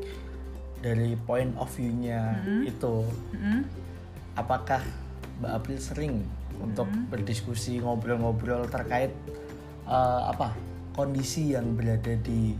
dari 0.79 1.15
point 1.27 1.51
of 1.59 1.67
view-nya 1.75 2.39
itu 2.63 3.03
Mm-mm. 3.35 3.67
apakah 4.39 4.79
Mbak 5.39 5.51
April 5.55 5.79
sering 5.79 6.13
untuk 6.59 6.87
berdiskusi 7.07 7.79
ngobrol-ngobrol 7.79 8.67
terkait 8.67 9.11
eh, 9.87 10.21
apa 10.27 10.55
kondisi 10.95 11.55
yang 11.55 11.75
berada 11.79 12.11
di 12.19 12.55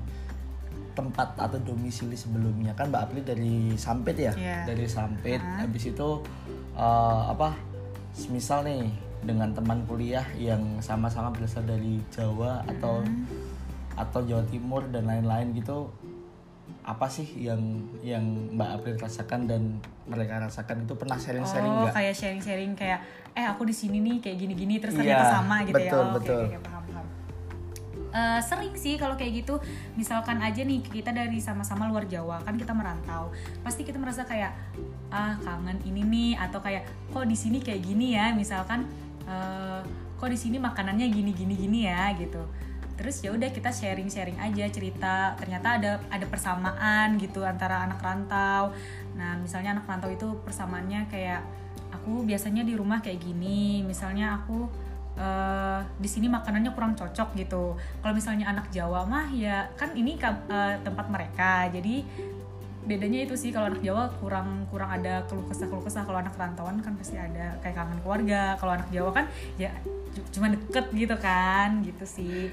tempat 0.96 1.36
atau 1.40 1.60
domisili 1.64 2.16
sebelumnya? 2.16 2.76
Kan 2.76 2.92
Mbak 2.92 3.04
April 3.12 3.24
dari 3.24 3.56
Sampit 3.80 4.18
ya? 4.20 4.34
Iya. 4.36 4.58
dari 4.68 4.88
Sampit. 4.88 5.40
Habis 5.40 5.92
itu 5.92 6.10
eh, 6.76 7.22
apa 7.28 7.56
misal 8.32 8.68
nih 8.68 8.92
dengan 9.20 9.52
teman 9.52 9.84
kuliah 9.84 10.24
yang 10.40 10.80
sama-sama 10.80 11.32
berasal 11.32 11.64
dari 11.68 12.00
Jawa 12.12 12.64
atau 12.68 13.04
atau 14.00 14.24
Jawa 14.24 14.44
Timur 14.48 14.88
dan 14.88 15.12
lain-lain 15.12 15.52
gitu 15.60 15.92
apa 16.90 17.06
sih 17.06 17.28
yang 17.38 17.62
yang 18.02 18.26
Mbak 18.58 18.70
April 18.82 18.96
rasakan 18.98 19.46
dan 19.46 19.78
mereka 20.10 20.42
rasakan 20.42 20.90
itu 20.90 20.98
pernah 20.98 21.22
sharing-sharing 21.22 21.70
oh 21.70 21.86
nggak? 21.86 21.94
kayak 21.94 22.14
sharing-sharing 22.18 22.74
kayak 22.74 23.00
eh 23.38 23.46
aku 23.46 23.70
di 23.70 23.76
sini 23.78 24.02
nih 24.02 24.18
kayak 24.18 24.38
gini-gini 24.42 24.82
terus 24.82 24.98
ternyata 24.98 25.38
sama 25.38 25.62
gitu 25.70 25.78
betul, 25.78 25.86
ya 25.86 26.02
Oh, 26.02 26.14
betul. 26.18 26.44
oke, 26.50 26.58
paham 26.66 26.84
paham. 26.90 27.06
Eh, 28.10 28.40
sering 28.42 28.74
sih 28.74 28.98
kalau 28.98 29.14
kayak 29.14 29.46
gitu. 29.46 29.62
Misalkan 29.94 30.42
aja 30.42 30.66
nih 30.66 30.82
kita 30.82 31.14
dari 31.14 31.38
sama-sama 31.38 31.86
luar 31.86 32.10
Jawa 32.10 32.42
kan 32.42 32.58
kita 32.58 32.74
merantau. 32.74 33.30
Pasti 33.62 33.86
kita 33.86 34.02
merasa 34.02 34.26
kayak 34.26 34.50
ah 35.14 35.38
kangen 35.46 35.78
ini 35.86 36.02
nih 36.02 36.32
atau 36.42 36.58
kayak 36.58 36.90
kok 37.14 37.30
di 37.30 37.38
sini 37.38 37.62
kayak 37.62 37.86
gini 37.86 38.18
ya? 38.18 38.34
Misalkan 38.34 38.90
eh, 39.30 39.86
kok 40.18 40.26
di 40.26 40.40
sini 40.42 40.58
makanannya 40.58 41.06
gini 41.06 41.32
gini 41.38 41.54
gini 41.54 41.80
ya 41.86 42.18
gitu 42.18 42.42
terus 43.00 43.24
ya 43.24 43.32
udah 43.32 43.48
kita 43.48 43.72
sharing 43.72 44.12
sharing 44.12 44.36
aja 44.36 44.68
cerita. 44.68 45.40
Ternyata 45.40 45.80
ada 45.80 45.92
ada 46.12 46.26
persamaan 46.28 47.16
gitu 47.16 47.48
antara 47.48 47.88
anak 47.88 48.04
rantau. 48.04 48.76
Nah 49.16 49.40
misalnya 49.40 49.80
anak 49.80 49.88
rantau 49.88 50.12
itu 50.12 50.28
persamaannya 50.44 51.08
kayak 51.08 51.40
aku 51.96 52.28
biasanya 52.28 52.68
di 52.68 52.76
rumah 52.76 53.00
kayak 53.00 53.24
gini 53.24 53.88
misalnya 53.88 54.44
aku 54.44 54.68
eh, 55.16 55.80
di 55.96 56.10
sini 56.12 56.28
makanannya 56.28 56.76
kurang 56.76 57.00
cocok 57.00 57.40
gitu. 57.40 57.80
Kalau 58.04 58.12
misalnya 58.12 58.52
anak 58.52 58.68
Jawa 58.76 59.08
mah 59.08 59.32
ya 59.32 59.72
kan 59.80 59.96
ini 59.96 60.20
eh, 60.20 60.76
tempat 60.84 61.08
mereka 61.08 61.72
jadi 61.72 62.04
bedanya 62.80 63.22
itu 63.22 63.38
sih 63.38 63.54
kalau 63.54 63.70
anak 63.70 63.86
Jawa 63.86 64.10
kurang 64.18 64.66
kurang 64.68 64.90
ada 64.92 65.24
keluh 65.32 65.48
kesah 65.48 65.72
keluh 65.72 65.88
kesah. 65.88 66.04
Kalau 66.04 66.20
anak 66.20 66.36
rantauan 66.36 66.84
kan 66.84 67.00
pasti 67.00 67.16
ada 67.16 67.56
kayak 67.64 67.80
kangen 67.80 68.04
keluarga. 68.04 68.60
Kalau 68.60 68.76
anak 68.76 68.92
Jawa 68.92 69.16
kan 69.16 69.26
ya 69.56 69.72
cu- 70.12 70.28
cuma 70.36 70.52
deket 70.52 70.86
gitu 70.92 71.16
kan 71.16 71.80
gitu 71.86 72.04
sih 72.04 72.52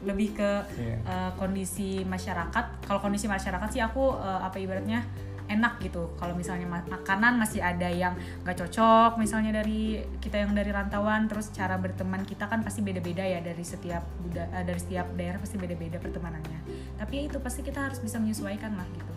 lebih 0.00 0.32
ke 0.32 0.50
Iya. 0.74 0.96
eh, 1.02 1.30
kondisi 1.34 2.02
masyarakat 2.02 2.64
kalau 2.82 2.98
kondisi 2.98 3.26
masyarakat 3.26 3.68
sih 3.68 3.80
aku 3.80 4.14
eh, 4.14 4.40
apa 4.40 4.56
ibaratnya 4.56 5.04
enak 5.46 5.82
gitu 5.82 6.14
kalau 6.14 6.30
misalnya 6.32 6.62
ma- 6.64 6.86
makanan 6.88 7.34
masih 7.36 7.58
ada 7.58 7.84
yang 7.84 8.14
nggak 8.40 8.54
cocok 8.56 9.18
misalnya 9.18 9.50
dari 9.52 9.98
kita 10.16 10.38
yang 10.38 10.54
dari 10.54 10.70
rantauan 10.70 11.26
terus 11.26 11.50
cara 11.50 11.74
berteman 11.74 12.22
kita 12.22 12.46
kan 12.46 12.62
pasti 12.62 12.80
beda-beda 12.80 13.20
ya 13.20 13.40
dari 13.40 13.60
setiap 13.60 14.06
buda- 14.20 14.46
eh, 14.48 14.62
dari 14.62 14.78
setiap 14.78 15.10
daerah 15.12 15.36
pasti 15.36 15.58
beda-beda 15.58 15.98
pertemanannya 15.98 16.60
tapi 16.96 17.12
ya 17.16 17.22
itu 17.26 17.38
pasti 17.38 17.60
kita 17.60 17.82
harus 17.82 17.98
bisa 17.98 18.16
menyesuaikan 18.16 18.72
lah 18.72 18.86
gitu 18.88 19.12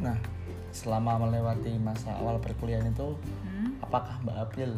Nah, 0.00 0.16
selama 0.70 1.20
melewati 1.20 1.76
masa 1.76 2.16
awal 2.16 2.40
perkuliahan 2.40 2.88
itu, 2.88 3.12
Hmm. 3.44 3.76
apakah 3.80 4.16
Mbak 4.22 4.36
April 4.40 4.70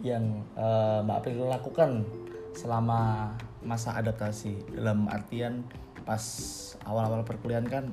yang 0.00 0.24
eh, 0.52 0.98
Mbak 1.02 1.16
April 1.16 1.36
lakukan 1.48 1.90
selama 2.56 3.30
masa 3.60 3.92
adaptasi 4.00 4.56
dalam 4.72 5.04
artian 5.12 5.60
pas 6.08 6.22
awal-awal 6.88 7.20
perkuliahan 7.26 7.66
kan 7.68 7.84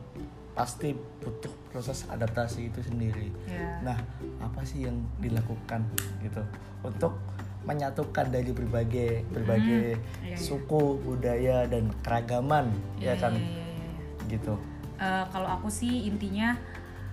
pasti 0.53 0.93
butuh 1.19 1.49
proses 1.73 2.05
adaptasi 2.07 2.69
itu 2.69 2.79
sendiri. 2.85 3.33
ya 3.49 3.81
Nah, 3.81 3.97
apa 4.39 4.61
sih 4.61 4.85
yang 4.85 5.01
dilakukan 5.17 5.81
gitu 6.21 6.45
untuk 6.85 7.17
menyatukan 7.65 8.29
dari 8.29 8.51
berbagai 8.53 9.23
berbagai 9.33 9.97
iya, 9.97 10.35
iya. 10.35 10.37
suku, 10.37 10.99
budaya 11.01 11.65
dan 11.65 11.89
keragaman 12.05 12.69
ya 13.01 13.17
kan 13.17 13.33
Iya, 13.33 13.43
iya, 13.43 13.49
iya, 13.49 13.87
iya. 13.89 14.29
gitu. 14.29 14.53
Eh, 15.01 15.25
kalau 15.33 15.49
aku 15.49 15.67
sih 15.73 16.05
intinya 16.05 16.53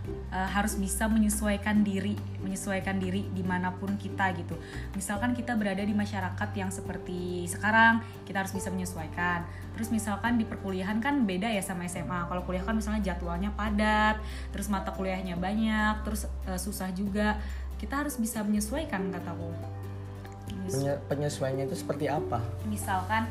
eh, 0.09 0.49
harus 0.50 0.76
bisa 0.76 1.09
menyesuaikan 1.11 1.83
diri, 1.83 2.16
menyesuaikan 2.40 2.97
diri 3.00 3.26
di 3.33 3.42
mana 3.45 3.75
pun 3.75 3.97
kita 3.99 4.33
gitu. 4.37 4.57
Misalkan 4.97 5.33
kita 5.33 5.57
berada 5.57 5.80
di 5.80 5.92
masyarakat 5.92 6.50
yang 6.57 6.71
seperti 6.73 7.49
sekarang, 7.49 8.04
kita 8.25 8.45
harus 8.45 8.54
bisa 8.54 8.69
menyesuaikan. 8.71 9.45
Terus 9.75 9.88
misalkan 9.88 10.37
di 10.37 10.45
perkuliahan 10.45 11.00
kan 11.00 11.25
beda 11.25 11.49
ya 11.49 11.62
sama 11.64 11.88
SMA. 11.88 12.28
Kalau 12.28 12.42
kuliah 12.45 12.62
kan 12.62 12.76
misalnya 12.76 13.00
jadwalnya 13.12 13.50
padat, 13.57 14.21
terus 14.52 14.69
mata 14.69 14.92
kuliahnya 14.92 15.40
banyak, 15.40 16.04
terus 16.04 16.28
eh, 16.47 16.61
susah 16.61 16.92
juga. 16.92 17.40
Kita 17.80 18.04
harus 18.04 18.21
bisa 18.21 18.45
menyesuaikan 18.45 19.09
kataku. 19.09 19.79
Penyesuaiannya 21.09 21.64
itu 21.71 21.76
seperti 21.79 22.07
apa? 22.11 22.43
misalkan 22.69 23.26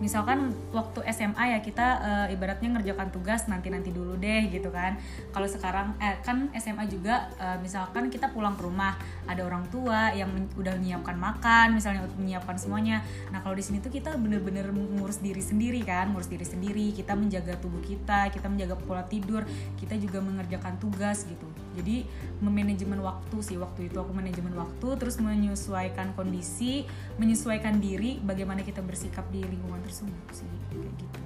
misalkan 0.00 0.56
waktu 0.72 1.04
SMA 1.12 1.52
ya 1.52 1.58
kita 1.60 1.86
eh, 2.00 2.34
ibaratnya 2.34 2.72
ngerjakan 2.72 3.12
tugas 3.12 3.44
nanti 3.52 3.68
nanti 3.68 3.92
dulu 3.92 4.16
deh 4.16 4.48
gitu 4.48 4.72
kan. 4.72 4.96
Kalau 5.30 5.44
sekarang 5.44 5.92
eh 6.00 6.16
kan 6.24 6.48
SMA 6.56 6.88
juga 6.88 7.28
eh, 7.36 7.60
misalkan 7.60 8.08
kita 8.08 8.32
pulang 8.32 8.56
ke 8.56 8.64
rumah 8.64 8.96
ada 9.28 9.44
orang 9.44 9.68
tua 9.68 10.10
yang 10.16 10.32
men- 10.32 10.48
udah 10.56 10.72
menyiapkan 10.80 11.20
makan 11.20 11.76
misalnya 11.76 12.08
untuk 12.08 12.16
menyiapkan 12.16 12.56
semuanya. 12.56 13.04
Nah 13.28 13.44
kalau 13.44 13.52
di 13.52 13.60
sini 13.60 13.84
tuh 13.84 13.92
kita 13.92 14.16
bener-bener 14.16 14.72
ngurus 14.72 15.20
diri 15.20 15.44
sendiri 15.44 15.84
kan 15.84 16.08
ngurus 16.10 16.32
diri 16.32 16.48
sendiri. 16.48 16.96
Kita 16.96 17.12
menjaga 17.12 17.60
tubuh 17.60 17.84
kita 17.84 18.32
kita 18.32 18.48
menjaga 18.48 18.80
pola 18.80 19.04
tidur 19.04 19.44
kita 19.76 20.00
juga 20.00 20.24
mengerjakan 20.24 20.80
tugas 20.80 21.28
gitu 21.28 21.46
jadi 21.76 22.02
memanajemen 22.42 22.98
waktu 23.02 23.36
sih 23.42 23.56
waktu 23.60 23.92
itu 23.92 23.96
aku 24.00 24.10
manajemen 24.10 24.54
waktu 24.58 24.88
terus 24.98 25.20
menyesuaikan 25.22 26.14
kondisi 26.18 26.88
menyesuaikan 27.20 27.78
diri 27.78 28.18
bagaimana 28.22 28.66
kita 28.66 28.82
bersikap 28.82 29.26
di 29.30 29.44
lingkungan 29.44 29.80
tersebut 29.86 30.14
sih 30.34 30.50
kayak 30.70 30.92
gitu 30.98 31.20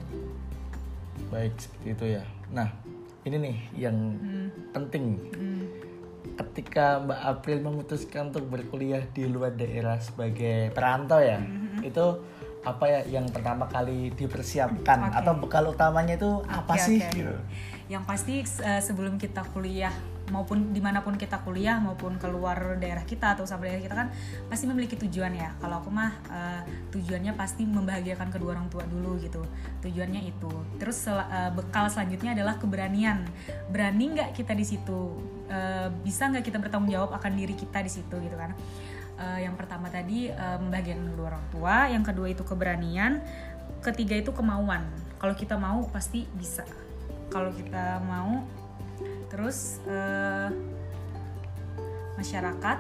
Baik 1.35 1.55
seperti 1.59 1.89
itu 1.91 2.05
ya. 2.21 2.23
Nah, 2.55 2.69
ini 3.27 3.37
nih 3.43 3.57
yang 3.89 3.97
penting. 4.71 5.19
Hmm. 5.35 5.65
Ketika 6.35 7.05
Mbak 7.05 7.21
April 7.21 7.59
memutuskan 7.61 8.33
untuk 8.33 8.49
berkuliah 8.49 9.05
di 9.13 9.29
luar 9.29 9.53
daerah 9.53 10.01
sebagai 10.01 10.73
perantau 10.73 11.21
ya, 11.21 11.43
itu 11.85 12.07
apa 12.65 12.85
ya 12.89 13.01
yang 13.21 13.29
pertama 13.29 13.69
kali 13.69 14.09
dipersiapkan 14.17 15.13
Oke. 15.13 15.21
atau 15.21 15.33
bekal 15.37 15.69
utamanya 15.69 16.17
itu 16.17 16.41
apa 16.49 16.81
Oke, 16.81 16.81
sih? 16.81 16.99
Gitu. 17.13 17.37
yang 17.93 18.09
pasti 18.09 18.41
eh, 18.41 18.81
sebelum 18.81 19.21
kita 19.21 19.45
kuliah 19.53 19.93
maupun 20.33 20.73
di 20.73 20.81
mana 20.81 21.05
pun 21.05 21.21
kita 21.21 21.45
kuliah 21.45 21.77
maupun 21.77 22.17
keluar 22.17 22.81
daerah 22.81 23.05
kita 23.05 23.37
atau 23.37 23.45
sampai 23.45 23.77
daerah 23.77 23.85
kita 23.85 23.97
kan 23.97 24.09
pasti 24.49 24.65
memiliki 24.65 24.97
tujuan 24.97 25.37
ya. 25.37 25.53
Kalau 25.61 25.85
aku 25.85 25.93
mah 25.93 26.13
eh, 26.33 26.61
tujuannya 26.95 27.37
pasti 27.37 27.69
membahagiakan 27.69 28.33
kedua 28.33 28.57
orang 28.57 28.73
tua 28.73 28.89
dulu 28.89 29.21
gitu. 29.21 29.45
Tujuannya 29.85 30.25
itu. 30.25 30.53
Terus 30.81 30.97
sel- 30.97 31.29
eh, 31.29 31.51
bekal 31.53 31.93
selanjutnya 31.93 32.33
adalah 32.33 32.57
keberanian. 32.57 33.29
Berani 33.69 34.05
nggak 34.17 34.31
kita 34.33 34.57
di 34.57 34.65
situ? 34.65 35.01
Eh, 35.53 35.89
bisa 36.01 36.33
nggak 36.33 36.45
kita 36.45 36.57
bertanggung 36.57 36.93
jawab 36.93 37.13
akan 37.21 37.33
diri 37.37 37.53
kita 37.53 37.85
di 37.85 37.91
situ 37.93 38.17
gitu 38.17 38.37
kan? 38.39 38.57
Eh, 39.21 39.45
yang 39.45 39.55
pertama 39.61 39.93
tadi 39.93 40.33
eh, 40.33 40.57
membahagiakan 40.57 41.05
kedua 41.13 41.27
orang 41.37 41.45
tua. 41.53 41.77
Yang 41.93 42.05
kedua 42.13 42.27
itu 42.33 42.43
keberanian. 42.49 43.21
Ketiga 43.85 44.17
itu 44.17 44.33
kemauan. 44.33 44.89
Kalau 45.21 45.37
kita 45.37 45.61
mau 45.61 45.85
pasti 45.93 46.25
bisa. 46.33 46.65
Kalau 47.29 47.53
kita 47.53 48.01
mau 48.09 48.45
terus 49.29 49.81
eh, 49.89 50.49
masyarakat. 52.19 52.79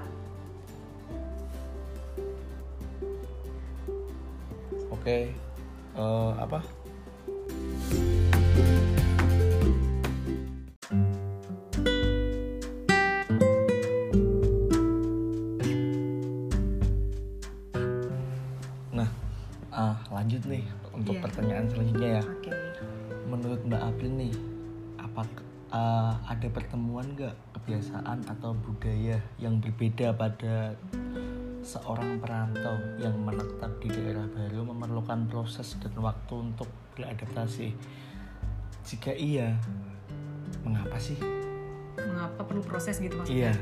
Oke 4.94 5.34
eh, 5.94 6.32
apa 6.40 6.60
atau 28.28 28.56
budaya 28.56 29.20
yang 29.36 29.60
berbeda 29.60 30.16
pada 30.16 30.72
seorang 31.64 32.20
perantau 32.20 32.76
yang 33.00 33.16
menetap 33.24 33.72
di 33.80 33.88
daerah 33.88 34.28
baru 34.28 34.68
memerlukan 34.68 35.24
proses 35.32 35.80
dan 35.80 35.96
waktu 35.96 36.34
untuk 36.52 36.68
beradaptasi. 36.94 37.72
Jika 38.84 39.16
iya 39.16 39.56
mengapa 40.60 41.00
sih? 41.00 41.16
Mengapa 41.96 42.44
perlu 42.44 42.60
proses 42.60 43.00
gitu 43.00 43.16
maksudnya? 43.16 43.50
Iya. 43.50 43.54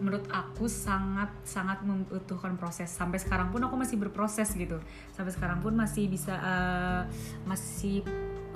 Menurut 0.00 0.24
aku 0.32 0.64
sangat 0.64 1.28
sangat 1.44 1.84
membutuhkan 1.84 2.56
proses. 2.56 2.88
Sampai 2.88 3.20
sekarang 3.20 3.52
pun 3.52 3.60
aku 3.60 3.76
masih 3.76 4.00
berproses 4.00 4.48
gitu. 4.56 4.80
Sampai 5.12 5.34
sekarang 5.36 5.60
pun 5.60 5.76
masih 5.76 6.08
bisa 6.08 6.40
eh, 6.40 7.02
masih 7.44 8.00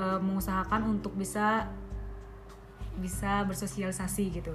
eh, 0.01 0.19
mengusahakan 0.25 0.89
untuk 0.97 1.13
bisa 1.13 1.69
bisa 2.97 3.45
bersosialisasi 3.49 4.41
gitu 4.41 4.53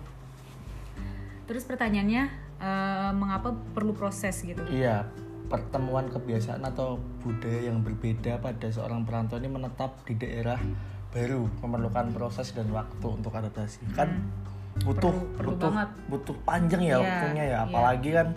terus 1.47 1.63
pertanyaannya 1.63 2.23
eh, 2.57 3.11
mengapa 3.13 3.55
perlu 3.71 3.91
proses 3.91 4.37
gitu 4.39 4.61
iya 4.67 5.07
pertemuan 5.47 6.05
kebiasaan 6.05 6.59
atau 6.61 6.99
budaya 7.17 7.71
yang 7.71 7.79
berbeda 7.79 8.35
pada 8.37 8.67
seorang 8.67 9.01
perantau 9.01 9.35
ini 9.35 9.47
menetap 9.47 10.03
di 10.03 10.13
daerah 10.13 10.59
baru 11.07 11.47
memerlukan 11.57 12.11
proses 12.11 12.51
dan 12.51 12.67
waktu 12.69 13.07
untuk 13.07 13.31
adaptasi 13.31 13.79
kan 13.91 14.27
butuh 14.77 15.07
Hmm. 15.07 15.17
Perlu- 15.17 15.31
perlu 15.33 15.49
butuh 15.49 15.69
banget. 15.71 15.89
butuh 16.05 16.35
panjang 16.43 16.81
ya 16.83 16.87
Iya, 16.87 16.97
waktunya 16.99 17.43
ya 17.43 17.49
iya. 17.49 17.57
apalagi 17.63 18.09
kan 18.11 18.27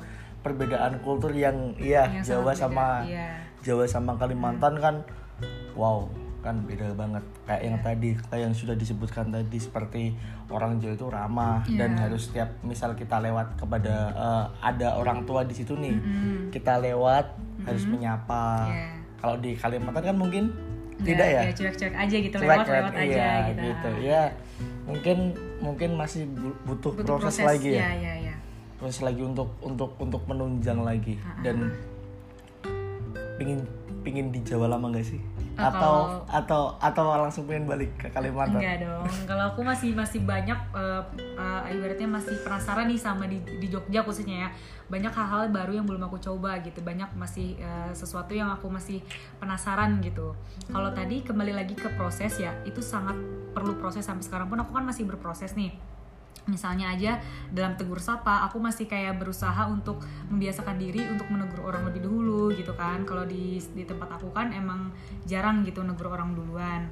perbedaan 0.40 0.93
kultur 1.02 1.29
yang 1.31 1.57
iya 1.76 2.09
Yang 2.09 2.33
Jawa 2.33 2.52
sama 2.55 2.87
iya. 3.05 3.43
Jawa 3.61 3.85
sama 3.85 4.17
Kalimantan 4.17 4.79
kan 4.79 4.95
wow 5.75 6.07
kan 6.40 6.64
beda 6.64 6.92
banget. 6.92 7.20
Kayak 7.44 7.56
Iya. 7.56 7.66
yang 7.66 7.76
tadi 7.80 8.09
kayak 8.23 8.42
yang 8.42 8.54
sudah 8.54 8.75
disebutkan 8.75 9.28
tadi 9.28 9.56
seperti 9.56 10.02
orang 10.49 10.76
Jawa 10.76 10.94
itu 10.94 11.06
ramah 11.06 11.56
Iya. 11.64 11.78
dan 11.78 11.90
harus 11.97 12.26
setiap 12.26 12.49
misal 12.61 12.92
kita 12.92 13.16
lewat 13.18 13.54
kepada 13.54 13.94
eh, 14.11 14.44
ada 14.61 14.97
orang 14.97 15.23
tua 15.23 15.42
di 15.42 15.52
situ 15.52 15.73
nih 15.75 15.94
Mm-mm. 15.94 16.49
kita 16.50 16.76
lewat 16.76 17.37
harus 17.62 17.85
menyapa. 17.85 18.66
Iya. 18.66 18.88
kalau 19.16 19.37
di 19.37 19.52
Kalimantan 19.52 20.00
kan 20.02 20.16
mungkin 20.16 20.49
tidak 21.00 21.28
ya? 21.28 21.42
cuek-cuek 21.50 21.92
aja 21.94 22.16
gitu 22.18 22.37
Cuek, 22.37 22.44
lewat 22.44 22.66
lewat 22.66 22.92
aja 22.92 23.04
iya, 23.04 23.32
gitu, 23.49 23.61
gitu. 23.66 23.90
Ya 24.02 24.23
mungkin 24.85 25.32
mungkin 25.61 25.90
masih 25.92 26.25
bu- 26.26 26.56
butuh, 26.66 26.92
butuh 26.92 27.16
proses, 27.16 27.37
proses, 27.37 27.44
lagi 27.47 27.70
ya? 27.76 27.85
ya 27.85 27.92
ya 27.97 28.14
ya 28.28 28.35
proses 28.76 29.00
lagi 29.00 29.20
untuk 29.20 29.52
untuk 29.61 29.92
untuk 29.97 30.25
menunjang 30.25 30.80
lagi. 30.80 31.20
Dan 31.40 31.68
pingin 33.37 33.61
pingin 34.00 34.26
di 34.28 34.40
Jawa 34.40 34.68
lama 34.68 34.88
gak 34.90 35.04
sih? 35.06 35.20
Ah, 35.20 35.39
atau 35.59 36.23
atau 36.28 36.62
atau 36.78 37.04
langsung 37.19 37.45
pengen 37.49 37.66
balik 37.66 37.90
ke 37.99 38.07
Kalimantan 38.12 38.61
Enggak 38.61 38.76
dong. 38.87 39.07
Kalau 39.26 39.45
aku 39.54 39.61
masih 39.66 39.90
masih 39.95 40.21
banyak 40.23 40.59
eh, 40.76 41.02
eh, 41.38 41.75
ibaratnya 41.75 42.09
masih 42.09 42.35
penasaran 42.42 42.87
nih 42.87 43.00
sama 43.00 43.25
di, 43.26 43.38
di 43.42 43.66
Jogja 43.66 44.07
khususnya 44.07 44.47
ya. 44.47 44.50
Banyak 44.90 45.14
hal-hal 45.14 45.54
baru 45.54 45.83
yang 45.83 45.87
belum 45.87 46.02
aku 46.11 46.19
coba 46.19 46.59
gitu. 46.62 46.83
Banyak 46.83 47.14
masih 47.19 47.59
eh, 47.59 47.92
sesuatu 47.92 48.30
yang 48.35 48.50
aku 48.52 48.71
masih 48.71 49.02
penasaran 49.42 49.99
gitu. 50.02 50.35
Kalau 50.71 50.90
tadi 50.95 51.23
kembali 51.26 51.52
lagi 51.54 51.75
ke 51.75 51.88
proses 51.99 52.38
ya, 52.38 52.54
itu 52.62 52.78
sangat 52.85 53.16
perlu 53.50 53.75
proses 53.78 54.07
sampai 54.07 54.23
sekarang 54.23 54.47
pun 54.47 54.59
aku 54.62 54.71
kan 54.75 54.85
masih 54.87 55.07
berproses 55.07 55.54
nih. 55.59 55.89
Misalnya 56.49 56.92
aja 56.94 57.20
dalam 57.52 57.76
tegur 57.76 58.00
sapa, 58.00 58.47
aku 58.49 58.62
masih 58.62 58.88
kayak 58.88 59.20
berusaha 59.20 59.68
untuk 59.68 60.00
membiasakan 60.32 60.76
diri 60.80 61.04
untuk 61.09 61.28
menegur 61.28 61.66
orang 61.68 61.85
lebih 61.88 62.06
dahulu 62.06 62.49
gitu 62.54 62.73
kan. 62.78 63.04
Kalau 63.04 63.28
di 63.28 63.61
di 63.75 63.85
tempat 63.85 64.20
aku 64.20 64.33
kan 64.33 64.55
emang 64.55 64.92
jarang 65.29 65.66
gitu 65.66 65.85
negur 65.85 66.09
orang 66.09 66.33
duluan. 66.33 66.88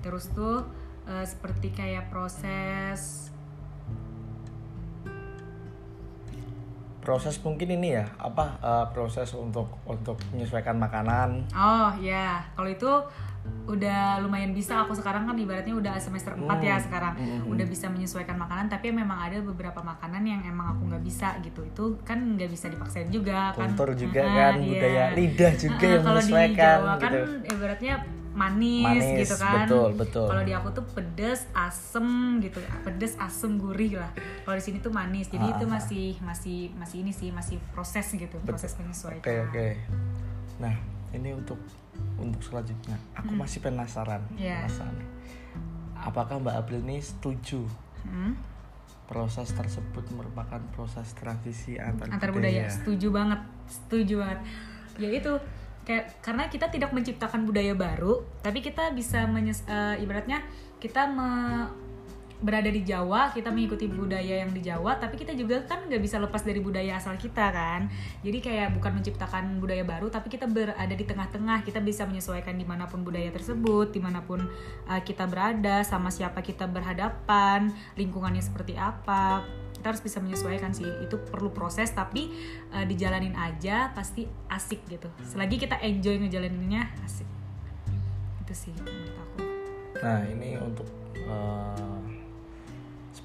Terus 0.00 0.30
tuh 0.32 0.64
eh, 1.08 1.24
seperti 1.26 1.74
kayak 1.74 2.08
proses 2.08 3.28
proses 7.08 7.40
mungkin 7.40 7.72
ini 7.72 7.96
ya 7.96 8.04
apa 8.20 8.60
eh, 8.60 8.86
proses 8.92 9.32
untuk 9.32 9.80
untuk 9.88 10.20
menyesuaikan 10.28 10.76
makanan 10.76 11.48
Oh 11.56 11.88
ya, 12.04 12.44
kalau 12.52 12.68
itu 12.68 12.92
udah 13.64 14.00
lumayan 14.18 14.50
bisa 14.50 14.80
aku 14.80 14.92
sekarang 14.92 15.24
kan 15.24 15.34
ibaratnya 15.34 15.72
udah 15.72 15.94
semester 15.96 16.32
4 16.32 16.46
ya 16.58 16.74
Hmm. 16.74 16.84
sekarang 16.84 17.14
Hmm. 17.14 17.48
udah 17.48 17.64
bisa 17.64 17.86
menyesuaikan 17.86 18.34
makanan 18.34 18.66
tapi 18.66 18.88
memang 18.90 19.18
ada 19.20 19.38
beberapa 19.40 19.78
makanan 19.78 20.22
yang 20.22 20.40
emang 20.42 20.72
aku 20.72 20.88
nggak 20.88 21.02
bisa 21.02 21.36
gitu 21.38 21.60
itu 21.62 21.84
kan 22.02 22.16
nggak 22.34 22.48
bisa 22.48 22.66
dipaksain 22.66 23.08
juga 23.08 23.52
kan 23.52 23.68
kultur 23.68 23.92
juga 23.92 24.20
Ah, 24.20 24.34
kan 24.50 24.54
iya. 24.56 24.68
budaya 24.70 25.04
lidah 25.12 25.52
juga 25.54 25.74
Ah, 25.78 25.90
yang 25.90 26.02
kalau 26.02 26.16
di 26.16 26.24
menyesuaikan 26.26 26.76
Jawa 26.78 26.94
kan 26.96 27.10
gitu 27.10 27.20
ibaratnya 27.50 27.94
manis, 28.30 28.86
Manis, 29.02 29.18
gitu 29.20 29.36
kan 29.36 29.66
betul, 29.66 29.88
betul. 29.98 30.26
kalau 30.26 30.42
di 30.42 30.52
aku 30.52 30.68
tuh 30.70 30.84
pedes 30.88 31.40
asem 31.52 32.06
gitu 32.38 32.58
pedes 32.80 33.18
asem 33.18 33.58
gurih 33.58 33.98
lah 33.98 34.10
kalau 34.42 34.54
di 34.54 34.62
sini 34.62 34.78
tuh 34.78 34.90
manis 34.90 35.26
jadi 35.26 35.42
Ah, 35.44 35.52
itu 35.52 35.64
ah, 35.64 35.66
ah. 35.66 35.74
masih 35.74 36.06
masih 36.22 36.58
masih 36.72 36.96
ini 37.02 37.10
sih 37.10 37.28
masih 37.28 37.58
proses 37.68 38.06
gitu 38.08 38.38
proses 38.40 38.72
menyesuaikan 38.74 39.18
Oke 39.20 39.34
oke. 39.44 39.66
Nah 40.58 40.74
ini 41.10 41.30
untuk 41.32 41.58
untuk 42.16 42.40
selanjutnya, 42.40 42.96
aku 43.12 43.32
masih 43.32 43.58
penasaran. 43.60 44.22
Hmm. 44.28 44.38
Iya. 44.38 44.64
Penasaran. 44.64 44.96
Apakah 45.94 46.38
Mbak 46.38 46.56
April 46.56 46.80
ini 46.84 46.98
setuju 46.98 47.66
Hmm? 48.00 48.32
proses 49.04 49.50
tersebut 49.50 50.04
merupakan 50.12 50.60
proses 50.70 51.10
transisi 51.12 51.76
antar, 51.76 52.08
antar 52.08 52.28
budaya 52.28 52.68
setuju 52.68 53.08
banget 53.08 53.40
setuju 53.64 54.20
banget 54.20 54.38
ya 54.96 55.08
itu 55.10 55.32
kayak 55.82 56.20
karena 56.20 56.44
kita 56.46 56.68
tidak 56.68 56.92
menciptakan 56.92 57.42
budaya 57.42 57.72
baru 57.72 58.20
tapi 58.40 58.60
kita 58.60 58.92
bisa 58.92 59.24
menyes, 59.24 59.64
eh, 59.64 59.96
ibaratnya 59.98 60.44
kita 60.76 61.08
me- 61.08 61.87
berada 62.38 62.70
di 62.70 62.86
Jawa 62.86 63.34
kita 63.34 63.50
mengikuti 63.50 63.90
budaya 63.90 64.46
yang 64.46 64.54
di 64.54 64.62
Jawa 64.62 64.94
tapi 64.94 65.18
kita 65.18 65.34
juga 65.34 65.58
kan 65.66 65.90
nggak 65.90 65.98
bisa 65.98 66.22
lepas 66.22 66.46
dari 66.46 66.62
budaya 66.62 66.94
asal 66.94 67.18
kita 67.18 67.50
kan? 67.50 67.90
Jadi 68.22 68.38
kayak 68.38 68.78
bukan 68.78 69.02
menciptakan 69.02 69.58
budaya 69.58 69.82
baru 69.82 70.06
tapi 70.06 70.30
kita 70.30 70.46
berada 70.46 70.94
di 70.94 71.02
tengah-tengah. 71.02 71.66
Kita 71.66 71.82
bisa 71.82 72.06
menyesuaikan 72.06 72.54
di 72.54 72.62
mana 72.62 72.86
pun 72.86 73.02
budaya 73.02 73.30
tersebut 73.34 73.90
di 73.90 73.98
mana 73.98 74.22
pun 74.22 74.46
eh, 74.86 75.02
kita 75.02 75.26
berada 75.26 75.82
sama 75.82 76.14
siapa 76.14 76.38
kita 76.38 76.70
berhadapan 76.70 77.74
lingkungannya 77.98 78.42
seperti 78.42 78.78
apa. 78.78 79.42
Kita 79.74 79.94
harus 79.94 80.02
bisa 80.02 80.22
menyesuaikan 80.22 80.70
sih. 80.70 80.86
Itu 81.02 81.18
perlu 81.18 81.50
proses 81.50 81.90
tapi 81.90 82.30
eh, 82.70 82.86
dijalanin 82.86 83.34
aja 83.34 83.90
pasti 83.90 84.30
asik 84.46 84.86
gitu. 84.86 85.10
Selagi 85.26 85.58
kita 85.58 85.82
enjoy 85.82 86.22
ngejalaninnya 86.22 86.86
asik. 87.02 87.26
Itu 88.46 88.54
sih 88.54 88.70
menurut 88.78 89.18
aku. 89.18 89.42
Nah 89.98 90.22
ini 90.30 90.54
untuk 90.62 90.86
eh, 91.18 92.17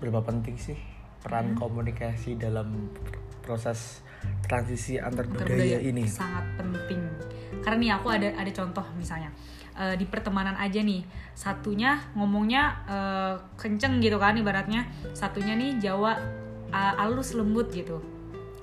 seberapa 0.03 0.19
penting 0.19 0.59
sih 0.59 0.75
peran 1.23 1.55
komunikasi 1.55 2.35
dalam 2.35 2.91
proses 3.39 4.03
transisi 4.43 4.99
antar 4.99 5.31
budaya 5.31 5.79
ini? 5.79 6.03
sangat 6.03 6.43
penting. 6.59 6.99
Karena 7.63 7.79
nih 7.79 7.91
aku 7.95 8.07
ada 8.11 8.35
ada 8.35 8.51
contoh 8.51 8.83
misalnya. 8.99 9.31
Eh, 9.79 9.95
di 9.95 10.03
pertemanan 10.03 10.59
aja 10.59 10.83
nih 10.83 11.07
satunya 11.31 12.03
ngomongnya 12.19 12.83
eh, 12.83 13.35
kenceng 13.55 14.03
gitu 14.03 14.19
kan 14.19 14.35
ibaratnya. 14.35 14.91
Satunya 15.15 15.55
nih 15.55 15.79
Jawa 15.79 16.43
uh, 16.73 17.03
alus 17.05 17.37
lembut 17.37 17.69
gitu 17.69 18.01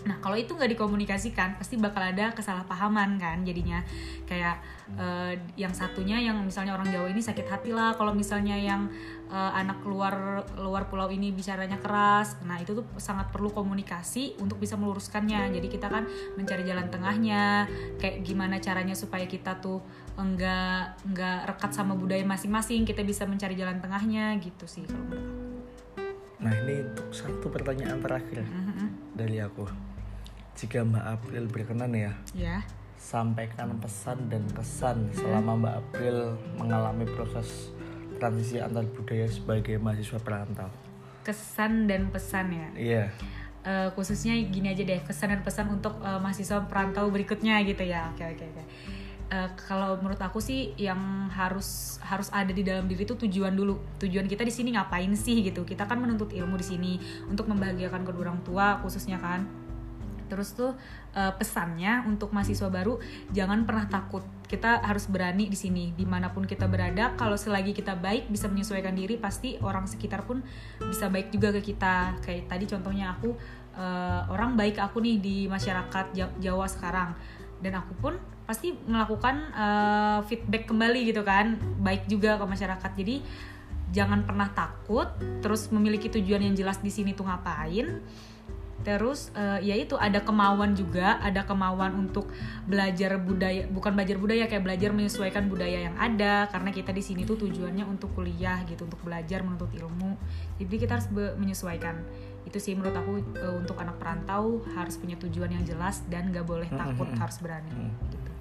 Nah, 0.00 0.16
kalau 0.24 0.32
itu 0.32 0.56
nggak 0.56 0.72
dikomunikasikan, 0.72 1.60
pasti 1.60 1.76
bakal 1.76 2.00
ada 2.00 2.32
kesalahpahaman 2.32 3.20
kan 3.20 3.44
jadinya. 3.44 3.84
Kayak 4.24 4.62
eh, 4.96 5.36
yang 5.60 5.76
satunya 5.76 6.16
yang 6.16 6.40
misalnya 6.40 6.72
orang 6.72 6.88
Jawa 6.88 7.12
ini 7.12 7.20
sakit 7.20 7.46
hati 7.46 7.70
lah 7.70 7.92
kalau 7.94 8.16
misalnya 8.16 8.56
yang 8.56 8.88
eh, 9.28 9.52
anak 9.54 9.84
luar 9.84 10.46
luar 10.56 10.88
pulau 10.88 11.12
ini 11.12 11.36
bicaranya 11.36 11.76
keras. 11.76 12.40
Nah, 12.48 12.56
itu 12.56 12.72
tuh 12.72 12.86
sangat 12.96 13.28
perlu 13.28 13.52
komunikasi 13.52 14.40
untuk 14.40 14.56
bisa 14.56 14.80
meluruskannya. 14.80 15.52
Jadi 15.52 15.68
kita 15.68 15.92
kan 15.92 16.08
mencari 16.40 16.64
jalan 16.64 16.88
tengahnya, 16.88 17.68
kayak 18.00 18.24
gimana 18.24 18.56
caranya 18.56 18.96
supaya 18.96 19.28
kita 19.28 19.60
tuh 19.60 19.84
enggak 20.16 21.00
enggak 21.04 21.48
rekat 21.48 21.72
sama 21.72 21.92
budaya 21.96 22.24
masing-masing, 22.24 22.84
kita 22.84 23.04
bisa 23.04 23.24
mencari 23.24 23.56
jalan 23.56 23.80
tengahnya 23.80 24.36
gitu 24.40 24.64
sih 24.64 24.84
kalau 24.84 25.04
menurut 25.06 25.24
aku. 25.28 25.40
Nah 26.40 26.52
ini 26.64 26.88
untuk 26.88 27.08
satu 27.12 27.52
pertanyaan 27.52 28.00
terakhir 28.00 28.44
Mhm. 28.48 29.16
dari 29.16 29.44
aku. 29.44 29.89
Jika 30.56 30.84
Mbak 30.84 31.04
April 31.06 31.42
berkenan 31.48 31.92
ya, 31.94 32.12
Ya. 32.32 32.62
sampaikan 33.00 33.80
pesan 33.80 34.28
dan 34.28 34.44
kesan 34.52 35.08
selama 35.16 35.56
Mbak 35.56 35.74
April 35.74 36.16
mengalami 36.60 37.08
proses 37.08 37.72
transisi 38.20 38.60
antar 38.60 38.84
budaya 38.84 39.24
sebagai 39.24 39.80
mahasiswa 39.80 40.20
perantau. 40.20 40.68
Kesan 41.24 41.88
dan 41.88 42.12
pesan 42.12 42.52
ya. 42.52 42.68
Iya, 42.76 43.04
eh, 43.64 43.88
khususnya 43.96 44.36
gini 44.48 44.72
aja 44.72 44.84
deh 44.84 45.00
pesan 45.00 45.32
dan 45.32 45.40
pesan 45.40 45.72
untuk 45.72 45.96
eh, 46.00 46.20
mahasiswa 46.20 46.64
perantau 46.68 47.08
berikutnya 47.08 47.60
gitu 47.64 47.84
ya 47.84 48.12
oke 48.12 48.24
oke 48.24 48.44
oke 48.44 48.64
Eh, 49.30 49.46
kalau 49.54 49.94
menurut 50.02 50.18
aku 50.18 50.42
sih 50.42 50.74
yang 50.74 51.30
harus 51.30 52.02
harus 52.02 52.34
ada 52.34 52.50
di 52.50 52.66
dalam 52.66 52.90
diri 52.90 53.06
itu 53.06 53.14
tujuan 53.14 53.54
dulu 53.54 53.78
tujuan 54.02 54.26
kita 54.26 54.42
di 54.42 54.50
sini 54.50 54.74
ngapain 54.74 55.14
sih 55.14 55.46
gitu 55.46 55.62
kita 55.62 55.86
kan 55.86 56.02
menuntut 56.02 56.34
ilmu 56.34 56.58
di 56.58 56.66
sini 56.66 56.92
untuk 57.30 57.46
membahagiakan 57.46 58.02
kedua 58.02 58.26
orang 58.26 58.42
tua 58.42 58.82
khususnya 58.82 59.22
kan 59.22 59.46
terus 60.30 60.54
tuh 60.54 60.78
eh, 61.12 61.32
pesannya 61.34 62.06
untuk 62.06 62.30
mahasiswa 62.30 62.70
baru 62.70 63.02
jangan 63.34 63.66
pernah 63.66 63.90
takut. 63.90 64.22
Kita 64.46 64.82
harus 64.82 65.06
berani 65.10 65.50
di 65.50 65.58
sini. 65.58 65.90
Di 65.94 66.06
mana 66.06 66.30
pun 66.30 66.46
kita 66.46 66.70
berada 66.70 67.14
kalau 67.18 67.34
selagi 67.34 67.74
kita 67.74 67.98
baik 67.98 68.30
bisa 68.30 68.46
menyesuaikan 68.46 68.94
diri 68.94 69.18
pasti 69.18 69.58
orang 69.62 69.90
sekitar 69.90 70.22
pun 70.26 70.42
bisa 70.78 71.10
baik 71.10 71.34
juga 71.34 71.50
ke 71.58 71.74
kita. 71.74 72.18
Kayak 72.22 72.46
tadi 72.46 72.64
contohnya 72.70 73.14
aku 73.18 73.34
eh, 73.74 74.22
orang 74.30 74.54
baik 74.54 74.78
aku 74.78 75.02
nih 75.02 75.16
di 75.18 75.36
masyarakat 75.50 76.06
Ja- 76.14 76.34
Jawa 76.38 76.70
sekarang. 76.70 77.14
Dan 77.60 77.76
aku 77.76 77.92
pun 77.98 78.14
pasti 78.46 78.74
melakukan 78.86 79.50
eh, 79.54 80.18
feedback 80.30 80.70
kembali 80.70 81.10
gitu 81.10 81.26
kan. 81.26 81.58
Baik 81.82 82.06
juga 82.06 82.38
ke 82.38 82.44
masyarakat. 82.46 82.90
Jadi 82.94 83.22
jangan 83.94 84.26
pernah 84.26 84.50
takut. 84.50 85.06
Terus 85.42 85.70
memiliki 85.70 86.10
tujuan 86.10 86.42
yang 86.42 86.54
jelas 86.58 86.82
di 86.82 86.90
sini 86.90 87.14
tuh 87.14 87.26
ngapain 87.26 88.02
terus 88.80 89.28
eh, 89.36 89.60
ya 89.60 89.76
itu 89.76 89.92
ada 90.00 90.24
kemauan 90.24 90.72
juga 90.72 91.20
ada 91.20 91.44
kemauan 91.44 91.92
untuk 92.00 92.32
belajar 92.64 93.20
budaya 93.20 93.68
bukan 93.68 93.92
belajar 93.92 94.16
budaya 94.16 94.44
kayak 94.48 94.64
belajar 94.64 94.90
menyesuaikan 94.96 95.52
budaya 95.52 95.84
yang 95.90 95.96
ada 96.00 96.48
karena 96.48 96.72
kita 96.72 96.88
di 96.96 97.04
sini 97.04 97.28
tuh 97.28 97.36
tujuannya 97.36 97.84
untuk 97.84 98.16
kuliah 98.16 98.64
gitu 98.64 98.88
untuk 98.88 99.04
belajar 99.04 99.44
menuntut 99.44 99.68
ilmu. 99.76 100.16
Jadi 100.56 100.74
kita 100.80 100.96
harus 100.96 101.08
menyesuaikan. 101.12 102.00
Itu 102.48 102.56
sih 102.56 102.72
menurut 102.72 102.96
aku 102.96 103.20
eh, 103.36 103.52
untuk 103.52 103.76
anak 103.76 104.00
perantau 104.00 104.64
harus 104.72 104.96
punya 104.96 105.20
tujuan 105.20 105.52
yang 105.52 105.64
jelas 105.68 106.00
dan 106.08 106.32
gak 106.32 106.48
boleh 106.48 106.68
takut 106.72 107.08
harus 107.20 107.36
berani 107.44 107.92
gitu. 108.08 108.32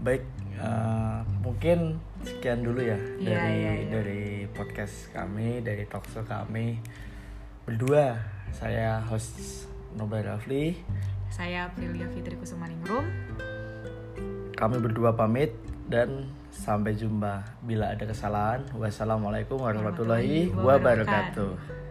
Baik, 0.00 0.24
eh, 0.56 1.20
mungkin 1.44 2.00
sekian 2.24 2.64
dulu 2.64 2.80
ya 2.80 2.96
Iya, 3.20 3.28
dari 3.36 3.52
iya, 3.52 3.72
iya. 3.84 3.88
dari 3.92 4.24
podcast 4.48 5.12
kami, 5.12 5.60
dari 5.60 5.84
talkshow 5.84 6.24
kami. 6.24 6.80
Berdua. 7.68 8.37
Saya 8.52 9.00
host 9.06 9.66
Nobel 9.96 10.24
Rafli. 10.26 10.76
saya 11.28 11.68
Prilia 11.76 12.08
Fitri 12.08 12.34
Kusumaningrum 12.40 13.04
Kami 14.56 14.76
berdua 14.80 15.14
pamit 15.14 15.54
dan 15.86 16.28
sampai 16.50 16.92
jumpa. 16.98 17.46
Bila 17.62 17.94
ada 17.94 18.04
kesalahan, 18.04 18.66
wassalamualaikum 18.74 19.56
warahmatullahi 19.56 20.50
wabarakatuh. 20.52 21.87